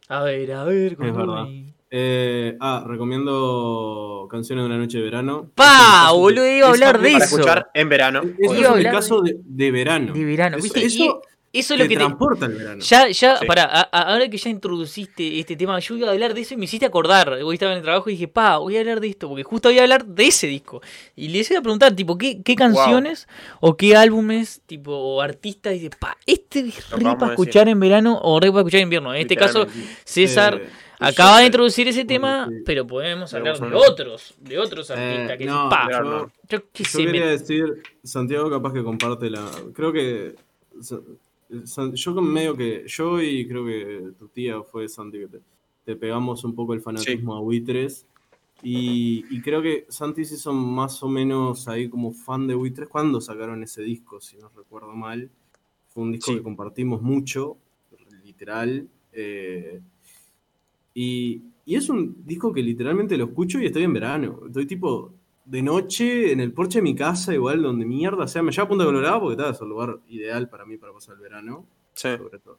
[0.09, 1.47] A ver, a ver, es verdad.
[1.95, 5.51] Eh, ah, recomiendo Canciones de una noche de verano.
[5.55, 6.11] ¡Pa!
[6.13, 7.25] Boludo, iba a hablar de eso.
[7.25, 8.23] escuchar en verano.
[8.39, 10.15] Eso es el caso de, verano.
[10.15, 10.83] De verano, ¿viste?
[10.83, 11.21] Eso,
[11.53, 12.83] eso es lo que transporta el verano.
[12.83, 16.55] Ya, ya, pará, ahora que ya introduciste este tema, yo iba a hablar de eso
[16.55, 17.31] y me hiciste acordar.
[17.45, 19.69] Hoy estaba en el trabajo y dije, pa, voy a hablar de esto, porque justo
[19.69, 20.81] voy a hablar de ese disco.
[21.15, 23.29] Y les iba a preguntar, tipo, ¿qué, qué canciones
[23.61, 27.79] o qué álbumes, tipo, o artistas, y dice, pa, este es re para escuchar en
[27.79, 29.13] verano o re para escuchar en invierno.
[29.13, 29.67] En este caso,
[30.05, 30.55] César.
[30.55, 35.38] Eh, acaba de introducir ese tema, pero podemos hablar de otros, de otros eh, artistas
[35.38, 36.62] que no, pa, yo, yo,
[37.05, 40.35] quería decir, Santiago capaz que comparte la, creo que
[41.95, 45.29] yo medio que, yo y creo que tu tía fue Santi que
[45.85, 48.07] te, pegamos un poco el fanatismo a Buitres.
[48.65, 53.21] Y, creo que Santi se hizo más o menos ahí como fan de Buitres cuando
[53.21, 55.29] sacaron ese disco, si no recuerdo mal.
[55.88, 57.57] Fue un disco que compartimos mucho,
[58.25, 58.88] literal.
[59.12, 59.81] Eh,
[60.95, 64.41] y, y, es un disco que literalmente lo escucho y estoy en verano.
[64.47, 68.53] Estoy tipo de noche en el porche de mi casa, igual donde mierda, sea, me
[68.53, 71.21] lleva a Punta Colorado porque está, es el lugar ideal para mí para pasar el
[71.21, 71.67] verano.
[71.95, 72.09] Sí.
[72.17, 72.59] Sobre todo.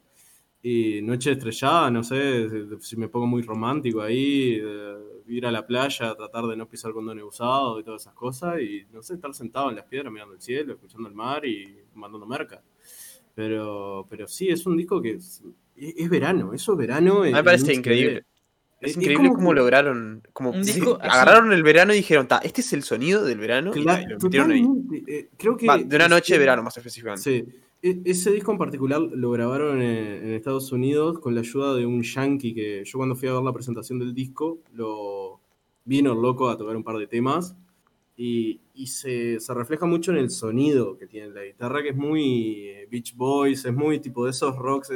[0.66, 2.48] Y noche estrellada, no sé,
[2.80, 4.62] si me pongo muy romántico ahí,
[5.28, 8.86] ir a la playa, tratar de no pisar condón usado y todas esas cosas, y
[8.94, 12.26] no sé, estar sentado en las piedras mirando el cielo, escuchando el mar y mandando
[12.26, 12.64] merca.
[13.36, 15.20] Pero, pero sí, es un disco que
[15.76, 17.22] es, verano, eso es verano.
[17.22, 18.26] Me parece increíble.
[18.80, 20.22] Es, increíble cómo lograron.
[20.34, 20.54] Como
[21.00, 23.72] agarraron el verano y dijeron, este es el sonido del verano.
[23.74, 25.68] Eh, creo que.
[25.86, 27.22] de una noche de verano, más específicamente.
[27.22, 27.46] Sí.
[27.82, 32.02] E, ese disco en particular lo grabaron en, Estados Unidos con la ayuda de un
[32.02, 35.40] yankee que yo cuando fui a ver la presentación del disco, lo
[35.86, 37.56] vino loco a tocar un par de temas
[38.16, 42.88] y, se, refleja mucho en el sonido que tiene la guitarra, que es muy eh,
[42.90, 44.90] Beach Boys, es muy tipo de esos rocks.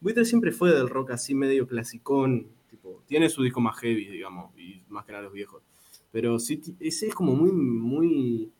[0.00, 2.46] Buitre siempre fue del rock así medio clasicón,
[3.06, 5.62] tiene su disco más heavy, digamos, y más que nada los viejos.
[6.12, 8.52] Pero sí, ese es como muy, muy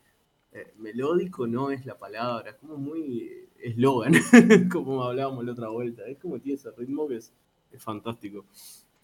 [0.51, 4.13] eh, melódico, no es la palabra, es como muy eslogan,
[4.71, 6.03] como hablábamos la otra vuelta.
[6.07, 7.31] Es como tiene ese ritmo que es,
[7.77, 8.45] fantástico.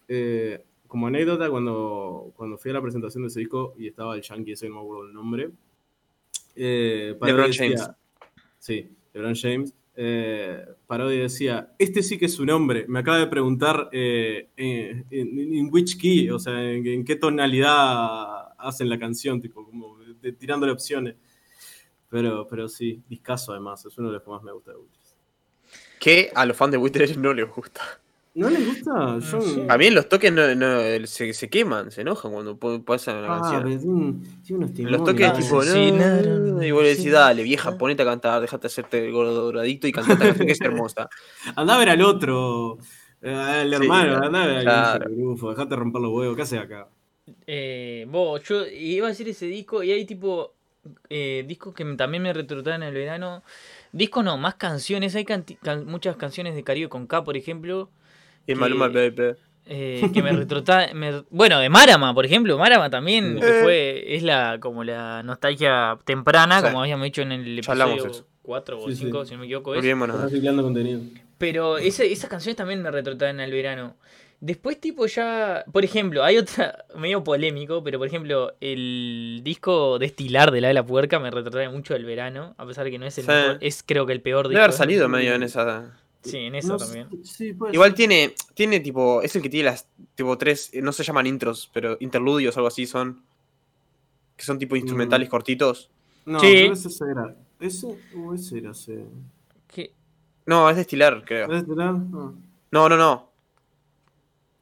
[0.08, 4.22] Eh, como anécdota, cuando, cuando fui a la presentación de ese disco y estaba el
[4.22, 5.50] yankee, ese no me acuerdo el nombre.
[6.54, 7.88] Eh, LeBron James.
[8.58, 12.84] Sí, LeBron James eh, Parodi decía, este sí que es su nombre.
[12.86, 18.98] Me acaba de preguntar eh, en, which key, o sea, en, qué tonalidad hacen la
[18.98, 19.96] canción, tipo, como
[20.38, 21.16] tirándole opciones.
[22.08, 25.16] Pero, pero sí, discaso además, es uno de los que más me gusta de Witches.
[25.98, 27.80] Que a los fans de Witches no les gusta.
[28.36, 29.18] ¿No les gusta?
[29.18, 29.66] Yo...
[29.66, 30.42] A mí los toques no,
[31.06, 34.22] se, se, queman, se enojan cuando pasan la ah, canción.
[34.90, 39.06] los toques tipo, no, y vos le decís, dale, vieja, ponete a cantar, déjate hacerte
[39.06, 41.08] el gordo doradito y cantate la canción que es hermosa.
[41.56, 42.76] Andá a ver al otro,
[43.22, 46.88] al hermano, andá a ver al grupo, dejate romper los huevos, ¿qué haces acá?
[47.46, 50.52] Eh, vos, yo iba a decir ese disco y hay tipo
[51.08, 53.42] eh, discos que también me retrotraen en el verano.
[53.92, 55.16] Discos no, más canciones.
[55.16, 55.26] Hay
[55.86, 57.88] muchas canciones de Caribe con K, por ejemplo,
[58.46, 59.34] y Maluma Baby.
[59.68, 60.88] Eh, que me retrota
[61.28, 63.60] bueno de Marama por ejemplo Marama también eh.
[63.64, 68.92] fue es la como la nostalgia temprana como habíamos dicho en el episodio 4 o
[68.92, 69.84] 5 si no me equivoco es.
[70.62, 71.00] contenido.
[71.36, 73.96] pero esas canciones también me retrotraen al verano
[74.38, 80.52] después tipo ya por ejemplo hay otra medio polémico pero por ejemplo el disco Destilar
[80.52, 83.06] de la de la puerca me retrotrae mucho al verano a pesar de que no
[83.06, 85.98] es el mejor es creo que el peor disco debe haber salido medio en esa
[86.26, 87.08] Sí, en eso también.
[87.72, 91.70] Igual tiene, tiene tipo, es el que tiene las tipo tres, no se llaman intros,
[91.72, 93.22] pero interludios o algo así son.
[94.36, 95.30] Que son tipo instrumentales mm.
[95.30, 95.90] cortitos.
[96.26, 96.68] No, sí.
[96.70, 97.34] ese era.
[97.58, 97.86] ¿Ese
[98.16, 99.04] o ese era ese?
[99.68, 99.92] ¿Qué?
[100.44, 101.46] No, es destilar, creo.
[101.46, 101.94] ¿Es destilar?
[101.94, 103.30] No, no, no.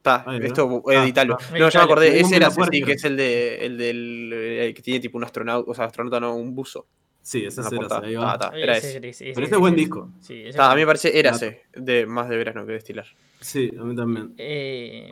[0.04, 1.38] Está, esto ah, editalo.
[1.58, 4.82] no, ya me acordé, ese era sí, que es el de el del el que
[4.82, 6.86] tiene tipo un astronauta, o sea, astronauta no, un buzo.
[7.24, 8.34] Sí, ese es ahí va.
[8.38, 9.00] Ah, era ese.
[9.00, 10.10] Pero este es buen disco.
[10.20, 13.06] Sí, a mí me parece era ese, de, más de verano que destilar.
[13.40, 14.34] Sí, a mí también.
[14.36, 15.10] Eh,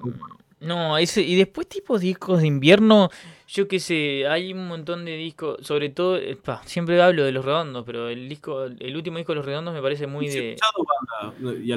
[0.61, 3.09] no, ese, y después tipo discos de invierno,
[3.48, 7.46] yo qué sé, hay un montón de discos, sobre todo, eh, siempre hablo de Los
[7.46, 10.57] Redondos, pero el disco, el último disco de Los Redondos me parece muy de...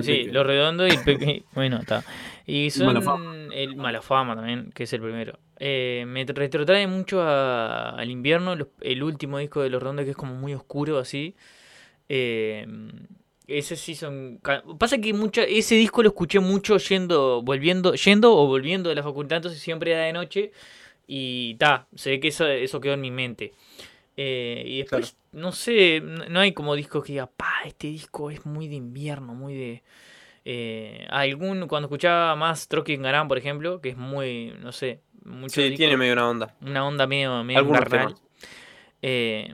[0.03, 2.03] sí, Los Redondos y el bueno, está.
[2.45, 5.39] Y son el Malafama también, que es el primero.
[5.59, 10.35] Eh, me retrotrae mucho al invierno, el último disco de Los Redondos que es como
[10.35, 11.35] muy oscuro así.
[12.09, 12.67] Eh,
[13.47, 14.39] ese sí son.
[14.79, 19.03] Pasa que mucha, ese disco lo escuché mucho yendo, volviendo, yendo o volviendo de la
[19.03, 20.51] facultad, entonces siempre era de noche.
[21.07, 23.53] Y ta, se ve que eso, eso quedó en mi mente.
[24.17, 28.45] Eh, y después, no sé, no hay como discos que diga, pa, este disco es
[28.45, 29.83] muy de invierno, muy de.
[30.47, 35.59] Eh, algún, cuando escuchaba más Trocky Garan, por ejemplo, que es muy, no sé, mucho.
[35.59, 36.55] Sí, tiene medio una onda.
[36.61, 38.15] Una onda medio, medio invernal.
[39.01, 39.53] Eh,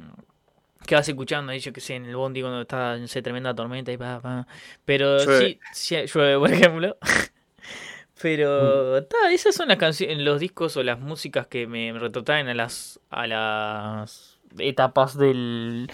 [0.85, 3.91] que vas escuchando, yo que sé, en el bondi cuando está en esa tremenda tormenta
[3.91, 4.47] y pa, pa.
[4.83, 6.97] Pero sí, sí, llueve, por ejemplo.
[8.21, 9.31] Pero mm.
[9.31, 13.27] esas son las canciones, los discos o las músicas que me, retrotraen a las a
[13.27, 15.89] las etapas del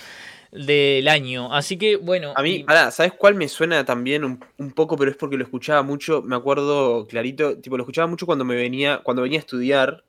[0.51, 1.53] del año.
[1.53, 2.33] Así que bueno.
[2.35, 4.97] A mí, ¿sabes cuál me suena también un, un, poco?
[4.97, 8.55] Pero es porque lo escuchaba mucho, me acuerdo clarito, tipo, lo escuchaba mucho cuando me
[8.55, 10.03] venía, cuando venía a estudiar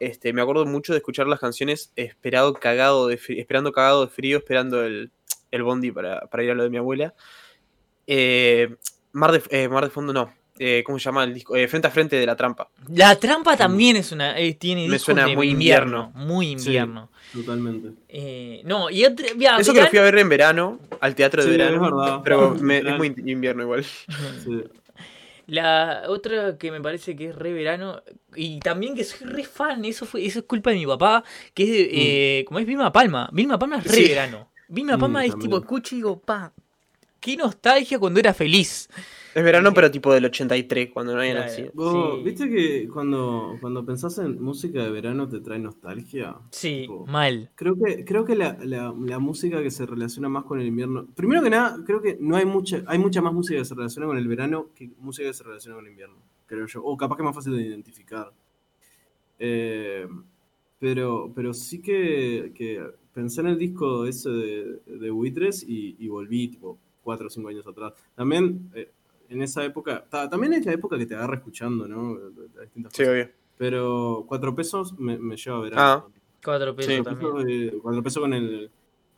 [0.00, 4.38] este, me acuerdo mucho de escuchar las canciones esperado cagado de esperando cagado de frío,
[4.38, 5.10] esperando el,
[5.50, 7.14] el bondi para, ir a lo de mi abuela.
[8.06, 8.76] Eh,
[9.12, 10.34] Mar, de, eh, Mar de Fondo no.
[10.58, 11.54] Eh, ¿Cómo se llama el disco?
[11.68, 12.68] frente a frente de la trampa.
[12.88, 14.34] La trampa también es una.
[14.58, 16.12] tiene Me suena muy invierno.
[16.14, 17.10] Muy invierno.
[17.32, 17.90] totalmente.
[18.64, 22.22] no, y Eso que lo fui a ver en verano, al teatro de verano.
[22.24, 23.84] pero es muy invierno igual.
[23.84, 24.62] Sí.
[25.46, 28.02] La otra que me parece que es re verano,
[28.34, 31.62] y también que soy re fan, eso fue eso es culpa de mi papá, que
[31.64, 31.90] es, mm.
[31.92, 33.28] eh, como es Vilma Palma.
[33.32, 34.50] Vilma Palma es re verano.
[34.68, 36.52] Vilma Palma mm, es tipo, escucho y digo, pa.
[37.24, 38.88] Qué nostalgia cuando era feliz.
[39.34, 41.46] Es verano, pero tipo del 83, cuando no había Claro.
[41.48, 41.70] nacido.
[41.74, 42.22] Vos, Sí.
[42.24, 46.36] ¿Viste que cuando, cuando pensás en música de verano te trae nostalgia?
[46.50, 47.50] Sí, Tipo, mal.
[47.56, 51.06] Creo que, creo que la, la- la música que se relaciona más con el invierno.
[51.16, 54.06] Primero que nada, creo que no hay mucha, hay mucha más música que se relaciona
[54.06, 56.84] con el verano que música que se relaciona con el invierno, creo yo.
[56.84, 58.30] O capaz que es más fácil de identificar.
[59.38, 60.06] Eh,
[60.78, 62.80] pero, pero sí que, que
[63.12, 67.48] pensé en el disco ese de, de Buitres y, y volví tipo cuatro o cinco
[67.50, 67.92] años atrás.
[68.16, 68.90] También eh,
[69.28, 72.18] en esa época, ta- también es la época que te agarra escuchando, ¿no?
[72.60, 73.08] Distintas Sí, cosas.
[73.12, 73.28] obvio.
[73.56, 75.82] Pero cuatro pesos me, me lleva a verano.
[75.82, 76.06] Ah.
[76.44, 77.02] Cuatro pesos Sí.
[77.02, 77.30] también.
[77.30, 78.70] Cuatro pesos, eh, cuatro pesos con el,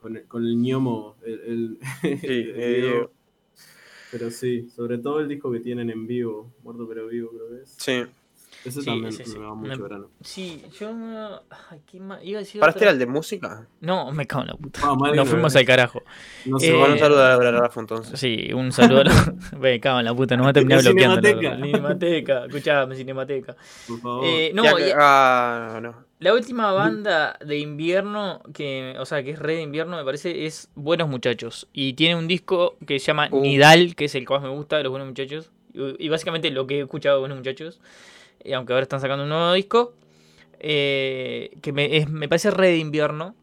[0.02, 1.16] con el, con el ñomo.
[1.24, 1.78] El, el-
[2.20, 3.08] Sí, el eh.
[4.12, 7.62] Pero sí, sobre todo el disco que tienen en vivo, Muerto pero Vivo creo que
[7.62, 7.70] es.
[7.78, 8.02] Sí.
[8.64, 9.22] Ese Sí, también sí.
[9.38, 10.08] me va mucho Me- verano.
[10.22, 10.90] Sí, yo.
[11.70, 12.18] Ay, ¿qué más?
[12.24, 12.60] Iba a decir.
[12.60, 13.66] ¿Para este otra- era el de música?
[13.80, 14.80] No, me cago en la puta.
[14.82, 16.02] Ah, madre Nos fuimos al carajo.
[16.46, 18.18] No Eh, sé, Bueno, bueno, un saludo a la Rafa entonces.
[18.18, 19.34] Sí, un saludo a la...
[19.60, 21.20] Me cago en la puta, nos va a terminar bloqueando.
[21.20, 21.56] Cinemateca.
[21.64, 23.56] Cinemateca, escuchame, Cinemateca.
[23.86, 24.24] por favor.
[24.26, 25.94] Eh, no, Ya ah, no.
[26.18, 30.46] la última banda de invierno, que, o sea, que es re de invierno, me parece,
[30.46, 31.68] es Buenos Muchachos.
[31.72, 33.40] Y tiene un disco que se llama Uh.
[33.42, 35.50] Nidal, que es el que más me gusta de los Buenos Muchachos.
[35.72, 37.80] Y, y básicamente lo que he escuchado de Buenos Muchachos,
[38.46, 39.94] eh, aunque ahora están sacando un nuevo disco,
[40.58, 43.34] eh, que me, es- me parece re de invierno.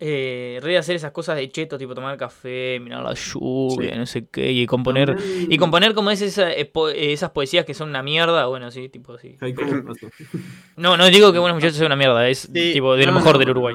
[0.00, 3.98] Eh, re de hacer esas cosas de cheto, tipo tomar café, mirar la lluvia, Sí.
[3.98, 5.16] no sé qué, y componer...
[5.48, 9.14] Y componer como es esa, po- esas poesías que son una mierda, bueno, sí, tipo
[9.14, 9.36] así.
[10.76, 13.38] No, no digo que Buenos Muchachos sea una mierda, es Sí, tipo de lo mejor
[13.38, 13.74] del Uruguay.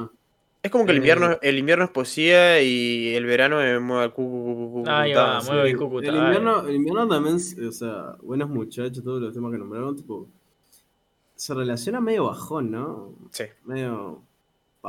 [0.62, 4.14] Es como que el Eh, invierno, el invierno es poesía y el verano es mueve
[4.86, 9.34] el Ahí va, mueve Cúcuta, invierno, el invierno también, o sea, buenos muchachos, todos los
[9.34, 10.28] temas que nombraron, tipo,
[11.36, 13.14] se relaciona medio bajón, ¿no?
[13.32, 13.44] Sí.
[13.66, 14.22] Medio.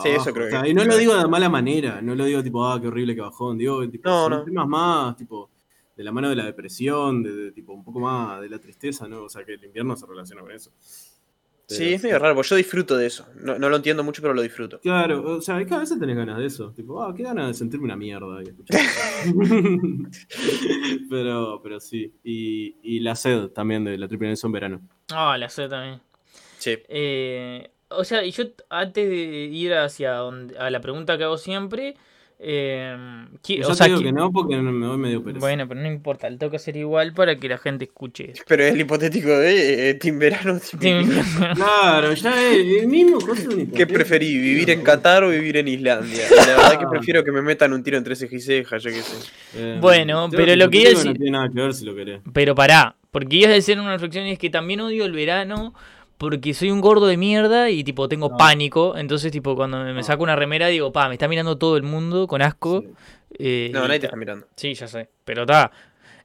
[0.02, 2.24] Sí, eso creo O sea, que- y no lo digo de mala manera, no lo
[2.24, 3.56] digo tipo, ah, qué horrible que bajón.
[3.56, 4.44] Digo, tipo, No, son no.
[4.44, 5.48] temas más, tipo,
[5.96, 9.06] de la mano de la depresión, de, de, tipo, un poco más de la tristeza,
[9.06, 9.22] ¿no?
[9.22, 10.70] O sea, que el invierno se relaciona con eso.
[11.66, 13.26] Sí, es medio raro, porque yo disfruto de eso.
[13.36, 14.80] No, no lo entiendo mucho, pero lo disfruto.
[14.80, 16.72] Claro, o sea, es que a veces tenés ganas de eso.
[16.72, 18.42] Tipo, ah, qué ganas de sentirme una mierda.
[21.10, 22.12] pero, pero sí.
[22.22, 24.80] Y, y la sed también de la triple Nelson verano.
[25.12, 26.00] Ah, la sé también.
[26.58, 26.78] Sí.
[26.88, 31.38] Eh, o sea, y yo antes de ir hacia donde, a la pregunta que hago
[31.38, 31.96] siempre,
[32.38, 32.96] eh,
[33.42, 35.40] qui- Yo o te digo que no porque no me doy medio pereza.
[35.40, 38.32] bueno, pero no importa, le tengo que hacer igual para que la gente escuche.
[38.46, 40.58] Pero es el hipotético de eh, Team Verano.
[40.80, 41.08] Team-
[41.54, 43.42] Claro, ya es el mismo cosa
[43.74, 44.36] ¿Qué preferí?
[44.38, 46.24] ¿Vivir en Qatar o vivir en Islandia?
[46.30, 49.02] La verdad que prefiero que me metan un tiro entre ceja y ceja, yo qué
[49.02, 49.30] sé.
[49.56, 51.84] Eh, Bueno, pero el lo que iba a decir- No tiene nada que ver si
[51.84, 52.20] lo querés.
[52.32, 55.72] Pero pará, porque ibas a decir una reflexión y es que también odio el verano
[56.24, 58.36] porque soy un gordo de mierda y tipo tengo No.
[58.36, 60.02] pánico, entonces tipo cuando me, No.
[60.02, 62.80] saco una remera digo, pa, me está mirando todo el mundo con asco.
[62.80, 62.88] Sí.
[63.38, 64.46] eh, No, nadie te está mirando.
[64.56, 65.70] Sí, ya sé, pero está.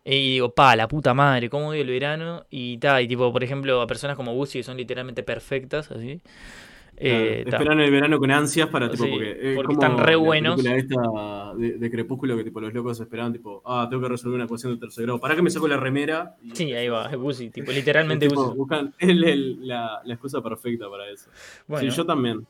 [0.05, 2.45] Y digo, pa, la puta madre, cómo odio el verano.
[2.49, 6.21] Y ta, y tipo, por ejemplo, a personas como Gucci que son literalmente perfectas, así.
[7.01, 10.17] Eh, Claro, esperan el verano con ansias para tipo Sí, porque, como están re la
[10.17, 10.65] buenos.
[10.65, 14.43] esta de, de Crepúsculo que tipo los locos esperaban tipo ah tengo que resolver una
[14.45, 15.19] ecuación de tercer grado.
[15.19, 17.09] Para que me saco la remera y Sí, ahí va,
[17.51, 18.57] tipo, literalmente Gucci.
[18.57, 21.29] buscan el- el- la, la excusa perfecta para eso.
[21.67, 22.45] Bueno, sí yo también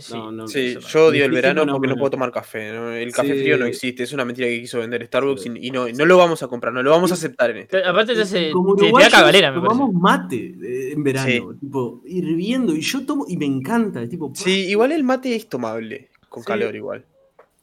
[0.00, 0.14] sí.
[0.14, 2.72] no, no, Sí, yo odio el verano no, porque no puedo tomar café.
[2.72, 2.90] ¿no?
[2.92, 3.40] El café Sí.
[3.40, 6.16] frío no existe, es una mentira que quiso vender Starbucks y, y no, no lo
[6.16, 7.80] vamos a comprar, no lo vamos a aceptar en este.
[7.80, 8.50] Te- Aparte te hace.
[8.50, 9.42] Como Te, te da parece.
[9.52, 11.42] tomamos mate eh, en verano, Sí.
[11.60, 16.08] tipo, hirviendo, y yo tomo, y me encanta, tipo, Sí, igual el mate es tomable,
[16.28, 16.46] con Sí.
[16.48, 17.04] calor igual.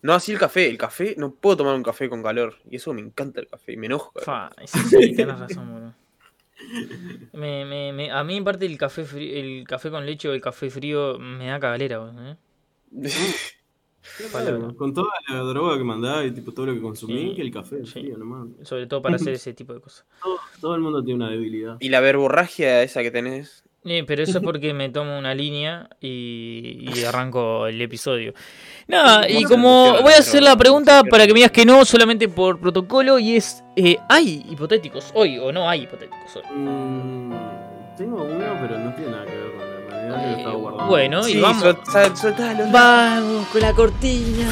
[0.02, 2.56] No así el café, el café, no puedo tomar un café con calor.
[2.70, 4.14] Y eso me encanta el café, y me enojo.
[4.66, 5.94] sí, sí, tenés razón, boludo.
[7.34, 10.34] Me, me, me- a mí, en parte, el café, frío, el café con leche o
[10.34, 12.38] el café frío me da cagalera, ¿eh?
[14.32, 17.42] Claro, con toda la droga que mandaba y tipo todo lo que consumí, Sí, que
[17.42, 17.92] el café, sí.
[17.92, 18.48] frío nomás.
[18.68, 20.06] Sobre todo para hacer ese tipo de cosas.
[20.22, 21.78] Todo, todo el mundo tiene una debilidad.
[21.80, 23.64] y la verborragia esa que tenés.
[23.86, 28.34] Eh, pero eso es porque me tomo una línea y, y arranco el episodio.
[28.88, 32.28] Nada, y como voy a hacer la pregunta para que me digas que no, solamente
[32.28, 36.44] por protocolo, y es, eh, ¿hay hipotéticos hoy o no hay hipotéticos hoy?
[36.56, 37.34] Mm,
[37.98, 40.58] tengo uno, pero no tiene nada que ver con la realidad que lo estaba Eh,
[40.58, 40.86] guardando.
[40.88, 41.64] bueno, y Sí, vamos.
[42.20, 42.64] soltalo.
[42.72, 44.52] Vamos con la cortina.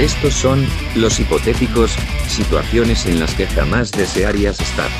[0.00, 0.58] Estos son,
[0.96, 1.92] los hipotéticos,
[2.26, 4.90] situaciones en las que jamás desearías estar.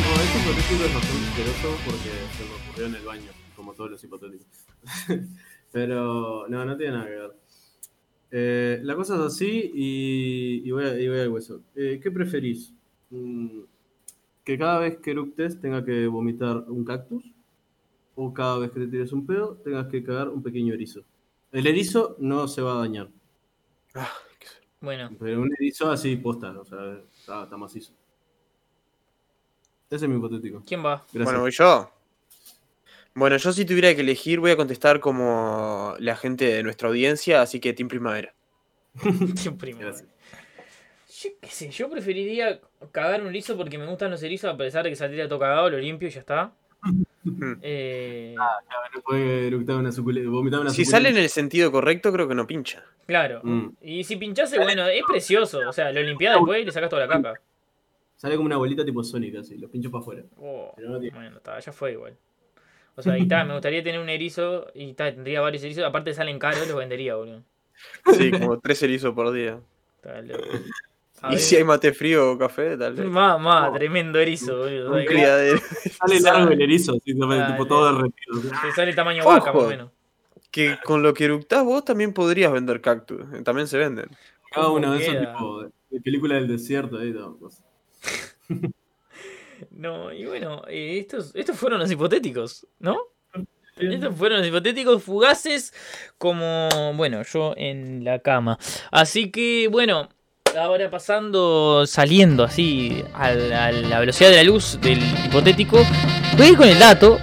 [0.00, 4.04] No, este hipotético es asqueroso porque se me ocurrió en el baño, como todos los
[4.04, 4.46] hipotéticos.
[5.72, 7.36] pero no, no tiene nada que ver.
[8.30, 11.62] Eh, la cosa es así y, voy, a, y al hueso.
[11.74, 12.72] Eh, ¿Qué preferís?
[13.10, 13.62] Mm,
[14.44, 17.24] ¿Que cada vez que eructes tenga que vomitar un cactus?
[18.14, 21.02] ¿O cada vez que te tires un pedo tengas que cagar un pequeño erizo?
[21.52, 23.08] El erizo no se va a dañar.
[23.94, 24.12] Ah,
[24.80, 25.10] bueno.
[25.18, 27.00] Pero un erizo así posta, o sea,
[27.42, 27.92] está, macizo.
[29.88, 30.62] Ese es mi hipotético.
[30.66, 31.04] ¿Quién va?
[31.12, 31.90] Bueno, voy yo.
[33.14, 37.40] Bueno, yo si tuviera que elegir voy a contestar como la gente de nuestra audiencia,
[37.40, 38.34] así que Team Primavera.
[39.42, 39.96] Team Primavera.
[41.18, 42.60] Yo qué sé, yo preferiría
[42.92, 45.70] cagar un erizo porque me gustan los erizos a pesar de que saldría todo cagado,
[45.70, 46.52] lo limpio y ya está.
[47.62, 48.34] eh...
[48.38, 48.58] Ah,
[48.94, 52.46] no puede eructar una vomitar una Si sale en el sentido correcto, creo que no
[52.46, 52.84] pincha.
[53.06, 53.40] Claro.
[53.42, 53.76] Mm.
[53.82, 55.60] Y si pinchase, bueno, es precioso.
[55.68, 57.34] O sea, lo limpias después y le sacas toda la caca.
[58.16, 60.22] Sale como una bolita tipo Sonic, así, lo pincho para afuera.
[60.38, 60.74] Oh,
[61.12, 62.16] bueno, está, ya fue igual.
[62.94, 65.84] O sea, y me gustaría tener un erizo y tendría varios erizos.
[65.84, 67.42] Aparte salen caros, los vendería, boludo.
[68.14, 69.60] Sí, como tres erizos por día.
[71.30, 72.76] ¿Y si hay mate frío o café?
[72.76, 73.06] Tal vez.
[73.06, 74.92] Más, más, tremendo erizo, boludo.
[74.92, 75.58] Un criadero.
[75.98, 78.42] Sale largo el erizo, sí, tipo todo derretido.
[78.62, 79.90] Se sale tamaño vaca, más o menos.
[80.50, 83.24] Que con lo que eructás vos también podrías vender cactus.
[83.44, 84.08] También se venden.
[84.52, 87.38] Cada uno de esos tipo de película del desierto ahí, todo.
[89.70, 92.98] No, y bueno, eh, estos, estos fueron los hipotéticos, ¿no?
[93.76, 95.72] Estos fueron los hipotéticos fugaces
[96.18, 98.58] como, bueno, yo en la cama.
[98.90, 100.08] Así que, bueno,
[100.58, 105.78] ahora pasando, saliendo así a la, a la velocidad de la luz del hipotético,
[106.36, 107.18] voy a ir con el dato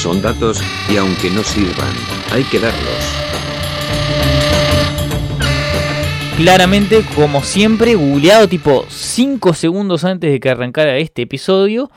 [0.00, 1.92] Son datos, y aunque no sirvan,
[2.32, 2.80] hay que darlos.
[6.38, 11.90] Claramente, como siempre, googleado tipo 5 segundos antes de que arrancara este episodio.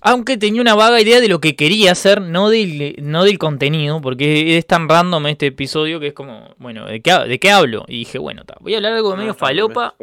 [0.00, 4.00] Aunque tenía una vaga idea de lo que quería hacer, no del, no del contenido,
[4.00, 7.84] porque es tan random este episodio que es como, bueno, ¿de qué, de qué hablo?
[7.88, 9.94] Y dije, bueno, voy a hablar algo de medio falopa.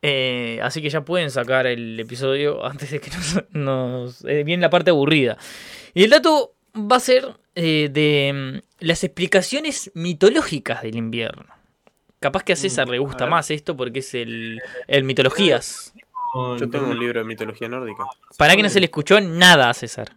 [0.00, 4.62] Eh, así que ya pueden sacar el episodio antes de que nos, nos eh, viene
[4.62, 5.38] la parte aburrida.
[5.94, 11.46] Y el dato va a ser eh, de mm, las explicaciones mitológicas del invierno.
[12.20, 15.92] Capaz que a César le gusta más esto porque es el, el mitologías.
[16.34, 18.04] Yo tengo un libro de mitología nórdica.
[18.36, 20.16] Para que no se le escuchó nada a César.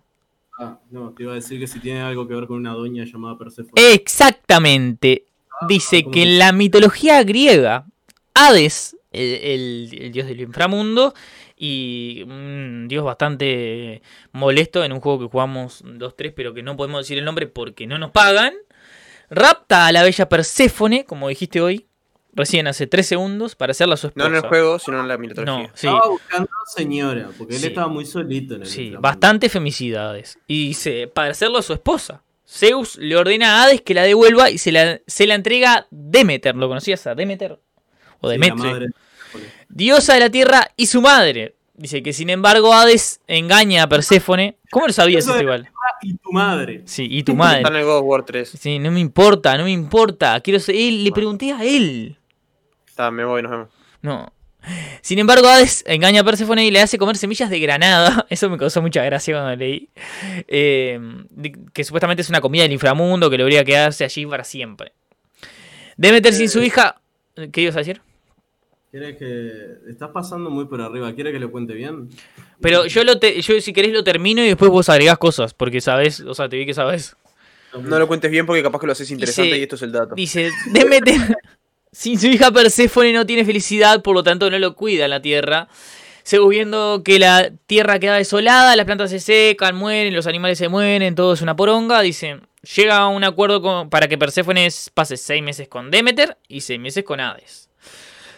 [0.59, 3.03] Ah, no, te iba a decir que si tiene algo que ver con una doña
[3.05, 3.73] llamada Persephone.
[3.93, 5.25] Exactamente.
[5.67, 7.85] Dice que en la mitología griega,
[8.33, 11.13] Hades, el dios del inframundo,
[11.63, 14.01] y un dios bastante
[14.31, 17.85] molesto en un juego que jugamos 2-3 pero que no podemos decir el nombre porque
[17.85, 18.55] no nos pagan.
[19.29, 21.85] Rapta a la bella Perséfone, como dijiste hoy,
[22.33, 24.29] recién hace 3 segundos, para hacerla su esposa.
[24.29, 25.67] No en el juego, sino en la mitología.
[25.67, 25.87] No, sí.
[25.87, 30.39] Estaba buscando señora, porque él estaba muy solito en el Sí, bastante femicidades.
[30.47, 32.23] Y dice, para hacerlo su esposa.
[32.47, 36.55] Zeus le ordena a Hades que la devuelva y se la, se la entrega Demeter.
[36.55, 37.57] ¿Lo conocías a Demeter?
[38.19, 38.93] O Demeter.
[39.69, 41.55] Diosa de la tierra y su madre.
[41.73, 44.57] Dice que sin embargo Hades engaña a Perséfone.
[44.69, 45.69] ¿Cómo lo sabías esto igual?
[46.01, 46.81] Y tu madre.
[46.85, 47.59] Sí, y tu madre.
[47.59, 48.49] Está en el God of War 3.
[48.49, 50.39] Sí, no me importa, no me importa.
[50.41, 50.75] Quiero ser...
[50.75, 52.17] él, le pregunté a él.
[52.91, 53.69] Está, me voy, nos vemos.
[54.01, 54.33] No.
[55.01, 58.27] Sin embargo, Hades engaña a Perséfone y le hace comer semillas de granada.
[58.29, 59.89] Eso me causó mucha gracia cuando leí.
[60.49, 60.99] Eh,
[61.73, 64.91] que supuestamente es una comida del inframundo que debería quedarse allí para siempre.
[65.95, 67.01] Demeter sin su eh, hija.
[67.53, 68.01] ¿Qué ibas a decir?
[68.91, 69.89] ¿Quieres que.
[69.89, 71.15] Estás pasando muy por arriba.
[71.15, 72.09] ¿Quieres que lo cuente bien?
[72.59, 73.41] Pero yo, lo te...
[73.41, 75.53] yo si querés lo termino y después vos agregás cosas.
[75.53, 77.15] Porque sabes, o sea, te vi que sabes.
[77.73, 80.13] No lo cuentes bien porque capaz que lo haces interesante y esto es el dato.
[80.13, 81.37] Dice, Demeter,
[81.91, 85.21] sin su hija Perséfone no tiene felicidad, por lo tanto no lo cuida en la
[85.21, 85.67] tierra.
[86.23, 90.69] Según viendo que la tierra queda desolada, las plantas se secan, mueren, los animales se
[90.69, 92.39] mueren, todo es una poronga, dice,
[92.75, 97.03] llega a un acuerdo para que Perséfone pase seis meses con Demeter y seis meses
[97.03, 97.69] con Hades.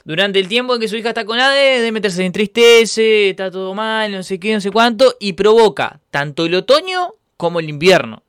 [0.05, 3.73] Durante el tiempo en que su hija está con Hades, Demeter se entristece, está todo
[3.73, 8.23] mal, no sé qué, no sé cuánto, y provoca tanto el otoño como el invierno.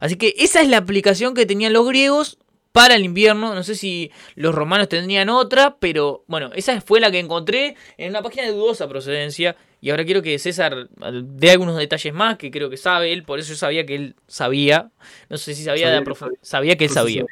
[0.00, 2.38] Así que esa es la aplicación que tenían los griegos
[2.74, 3.54] para el invierno.
[3.54, 8.10] No sé si los romanos tendrían otra, pero bueno, esa fue la que encontré en
[8.10, 9.56] una página de dudosa procedencia.
[9.80, 10.88] Y ahora quiero que César
[11.22, 14.16] dé algunos detalles más, que creo que sabe él, por eso yo sabía que él
[14.26, 14.90] sabía.
[15.30, 17.24] No sé si sabía, sabía, de sabía que él sabía.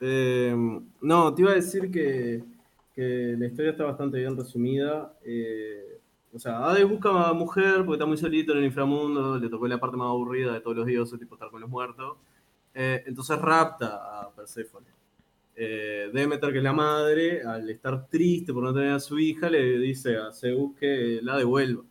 [0.00, 0.54] Eh,
[1.00, 2.42] no, te iba a decir que
[2.96, 5.12] que la historia está bastante bien resumida.
[5.22, 6.00] Eh,
[6.32, 9.68] o sea, Hades busca a mujer porque está muy solito en el inframundo, le tocó
[9.68, 12.16] la parte más aburrida de todos los dioses, tipo estar con los muertos.
[12.78, 14.88] Eh, entonces rapta a Perséfone.
[15.54, 19.48] Eh, Demeter, que es la madre, al estar triste por no tener a su hija,
[19.48, 21.84] le dice a Zeus que la devuelva.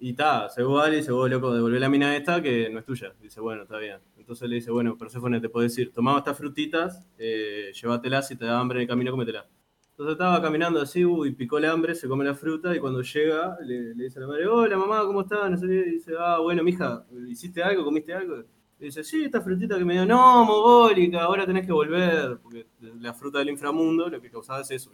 [0.00, 2.84] Y ta, se va y dice, vos loco, devolvé la mina esta que no es
[2.84, 3.14] tuya.
[3.20, 4.00] Dice, bueno, está bien.
[4.16, 8.44] Entonces le dice, bueno, Perséfone, te puedo decir, tomamos estas frutitas, eh, llévatelas, si te
[8.46, 9.46] da hambre en el camino, cómetelas.
[9.90, 13.56] Entonces estaba caminando así, uy, picó el hambre, se come la fruta y cuando llega
[13.60, 15.48] le, dice a la madre, hola mamá, ¿cómo estás?
[15.48, 17.84] No sé dice, ah, bueno, mija, ¿hiciste algo?
[17.84, 18.42] ¿Comiste algo?
[18.86, 22.38] Dice, sí, esta frutita que me dio, no, mogólica, ahora tenés que volver.
[22.42, 24.90] Porque la fruta del inframundo lo que causaba es eso,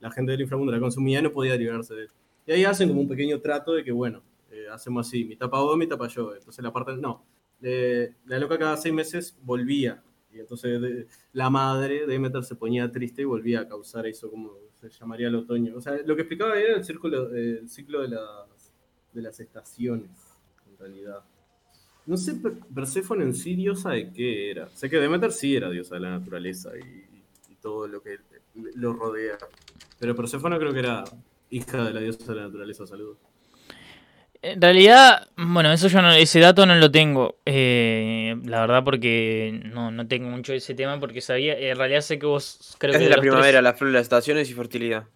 [0.00, 2.10] la gente del inframundo la consumía y no podía liberarse de él.
[2.46, 5.60] Y ahí hacen como un pequeño trato de que, bueno, eh, hacemos así, mi tapa
[5.60, 6.34] vos, mi tapa yo.
[6.34, 7.24] Entonces la parte, no,
[7.60, 10.02] la loca cada seis meses volvía
[10.32, 14.52] y entonces la madre de Demeter se ponía triste y volvía a causar eso como
[14.74, 15.76] se llamaría el otoño.
[15.76, 18.72] O sea, lo que explicaba era el, círculo, el ciclo de las,
[19.12, 20.10] de las estaciones,
[20.66, 21.24] en realidad.
[22.08, 22.36] No sé,
[22.74, 24.70] Persephone en sí diosa de qué era.
[24.70, 27.04] Sé que Demeter sí era diosa de la naturaleza y,
[27.60, 28.18] todo lo que
[28.76, 29.36] lo rodea.
[29.98, 31.04] Pero Persephone creo que era
[31.50, 32.86] hija de la diosa de la naturaleza.
[32.86, 33.18] Saludos.
[34.40, 39.60] En realidad, bueno, eso yo no, ese dato no lo tengo, eh, la verdad porque
[39.64, 42.98] no, no tengo mucho ese tema porque sabía, en realidad sé que vos creo es
[42.98, 43.04] que...
[43.04, 45.08] Es la primavera, la flor de las estaciones y fertilidad.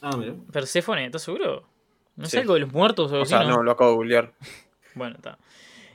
[0.00, 0.36] Ah, mira.
[0.52, 1.68] Perséfone, ¿estás seguro?
[2.16, 3.62] ¿No es algo de los muertos o, o sea, no?
[3.62, 4.32] lo acabo de googlear.
[4.94, 5.36] bueno, está.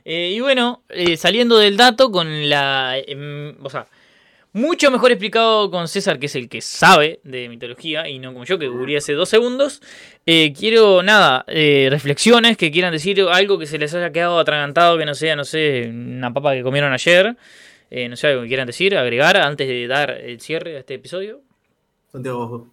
[0.08, 2.96] Eh, y bueno, eh, saliendo del dato con la...
[3.08, 3.88] Em, o sea,
[4.52, 8.44] mucho mejor explicado con César, que es el que sabe de mitología, y no como
[8.44, 9.82] yo, que cubrí hace dos segundos.
[10.24, 15.06] Eh, quiero, nada, reflexiones que quieran decir algo que se les haya quedado atragantado, que
[15.06, 17.36] no sea, no sé, una papa que comieron ayer.
[17.90, 21.40] No sé, algo que quieran decir, agregar antes de dar el cierre a este episodio.
[22.12, 22.68] Santiago.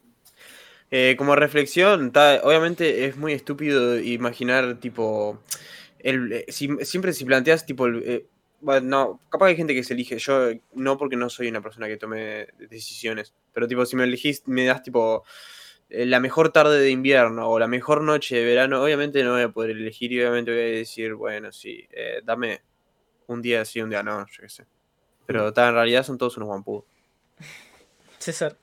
[1.17, 2.13] como reflexión,
[2.43, 5.39] obviamente es muy estúpido imaginar, tipo,
[6.03, 8.27] el, siempre si planteas, tipo, el,
[8.63, 10.17] bueno, no, capaz hay gente que se elige.
[10.17, 13.33] Yo no porque no soy una persona que tome decisiones.
[13.51, 15.25] Pero tipo, si me elegís, me das tipo
[15.89, 19.41] eh, la mejor tarde de invierno o la mejor noche de verano, obviamente no voy
[19.41, 22.61] a poder elegir y obviamente voy a decir, bueno, sí, eh, dame
[23.27, 24.65] un día sí, un día no, yo qué sé.
[25.25, 26.85] Pero en realidad son todos unos guampú.
[28.17, 28.57] César.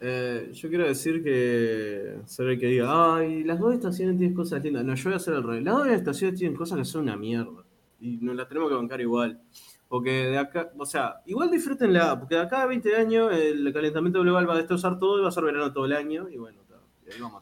[0.00, 4.62] Eh, yo quiero decir que ser el que diga, ay, las dos estaciones tienen cosas
[4.62, 4.84] lindas.
[4.84, 5.62] No, yo voy a hacer el rey.
[5.62, 7.64] Las dos estaciones tienen cosas que son una mierda
[8.00, 9.40] y nos la tenemos que bancar igual.
[9.88, 14.20] Porque de acá, o sea, igual disfrútenla, porque de acá a 20 años el calentamiento
[14.20, 16.68] global va a destrozar todo y va a ser verano todo el año y bueno.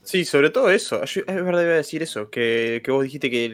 [0.02, 1.02] Sí, sobre todo eso.
[1.02, 2.30] es verdad, iba a decir eso.
[2.30, 3.48] Que, vos dijiste que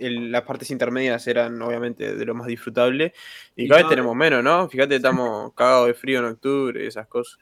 [0.00, 3.12] las partes intermedias eran obviamente de lo más disfrutable.
[3.56, 4.68] Y, cada vez tenemos menos, ¿no?
[4.68, 7.38] Fíjate, estamos cagados de frío en octubre y esas cosas.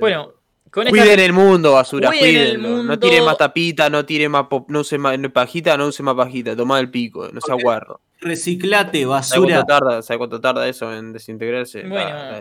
[0.00, 0.32] Bueno,
[0.70, 5.16] cuiden el mundo, basura, cuiden No tire más tapita, no tire más no use más
[5.32, 8.00] pajita, no use más pajita, toma el pico, no se aguardo.
[8.20, 9.64] Reciclate, basura.
[10.02, 11.84] ¿Sabe cuánto tarda, eso en desintegrarse?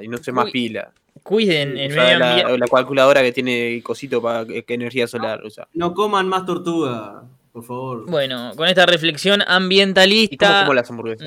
[0.01, 0.91] y no use más pila.
[1.23, 5.41] Cuiden el medio la, la, calculadora que tiene cosito para que, energía solar.
[5.73, 7.23] No coman más tortuga.
[7.51, 8.05] Por favor.
[8.09, 10.67] Bueno, con esta reflexión ambientalista,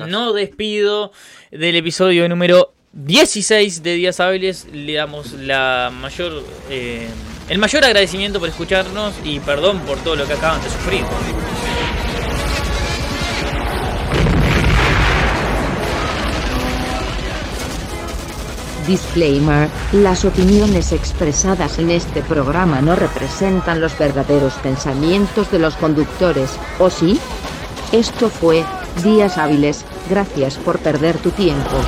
[0.07, 1.11] no despido
[1.51, 7.09] del episodio número 16 de días hábiles le damos la mayor eh,
[7.49, 11.01] el mayor agradecimiento por escucharnos y perdón por todo lo que acaban de sufrir.
[18.85, 26.51] Disclaimer, las opiniones expresadas en este programa no representan los verdaderos pensamientos de los conductores,
[26.77, 27.19] ¿o sí?
[27.91, 28.63] Esto fue,
[29.03, 31.81] Días Hábiles, gracias por perder tu tiempo.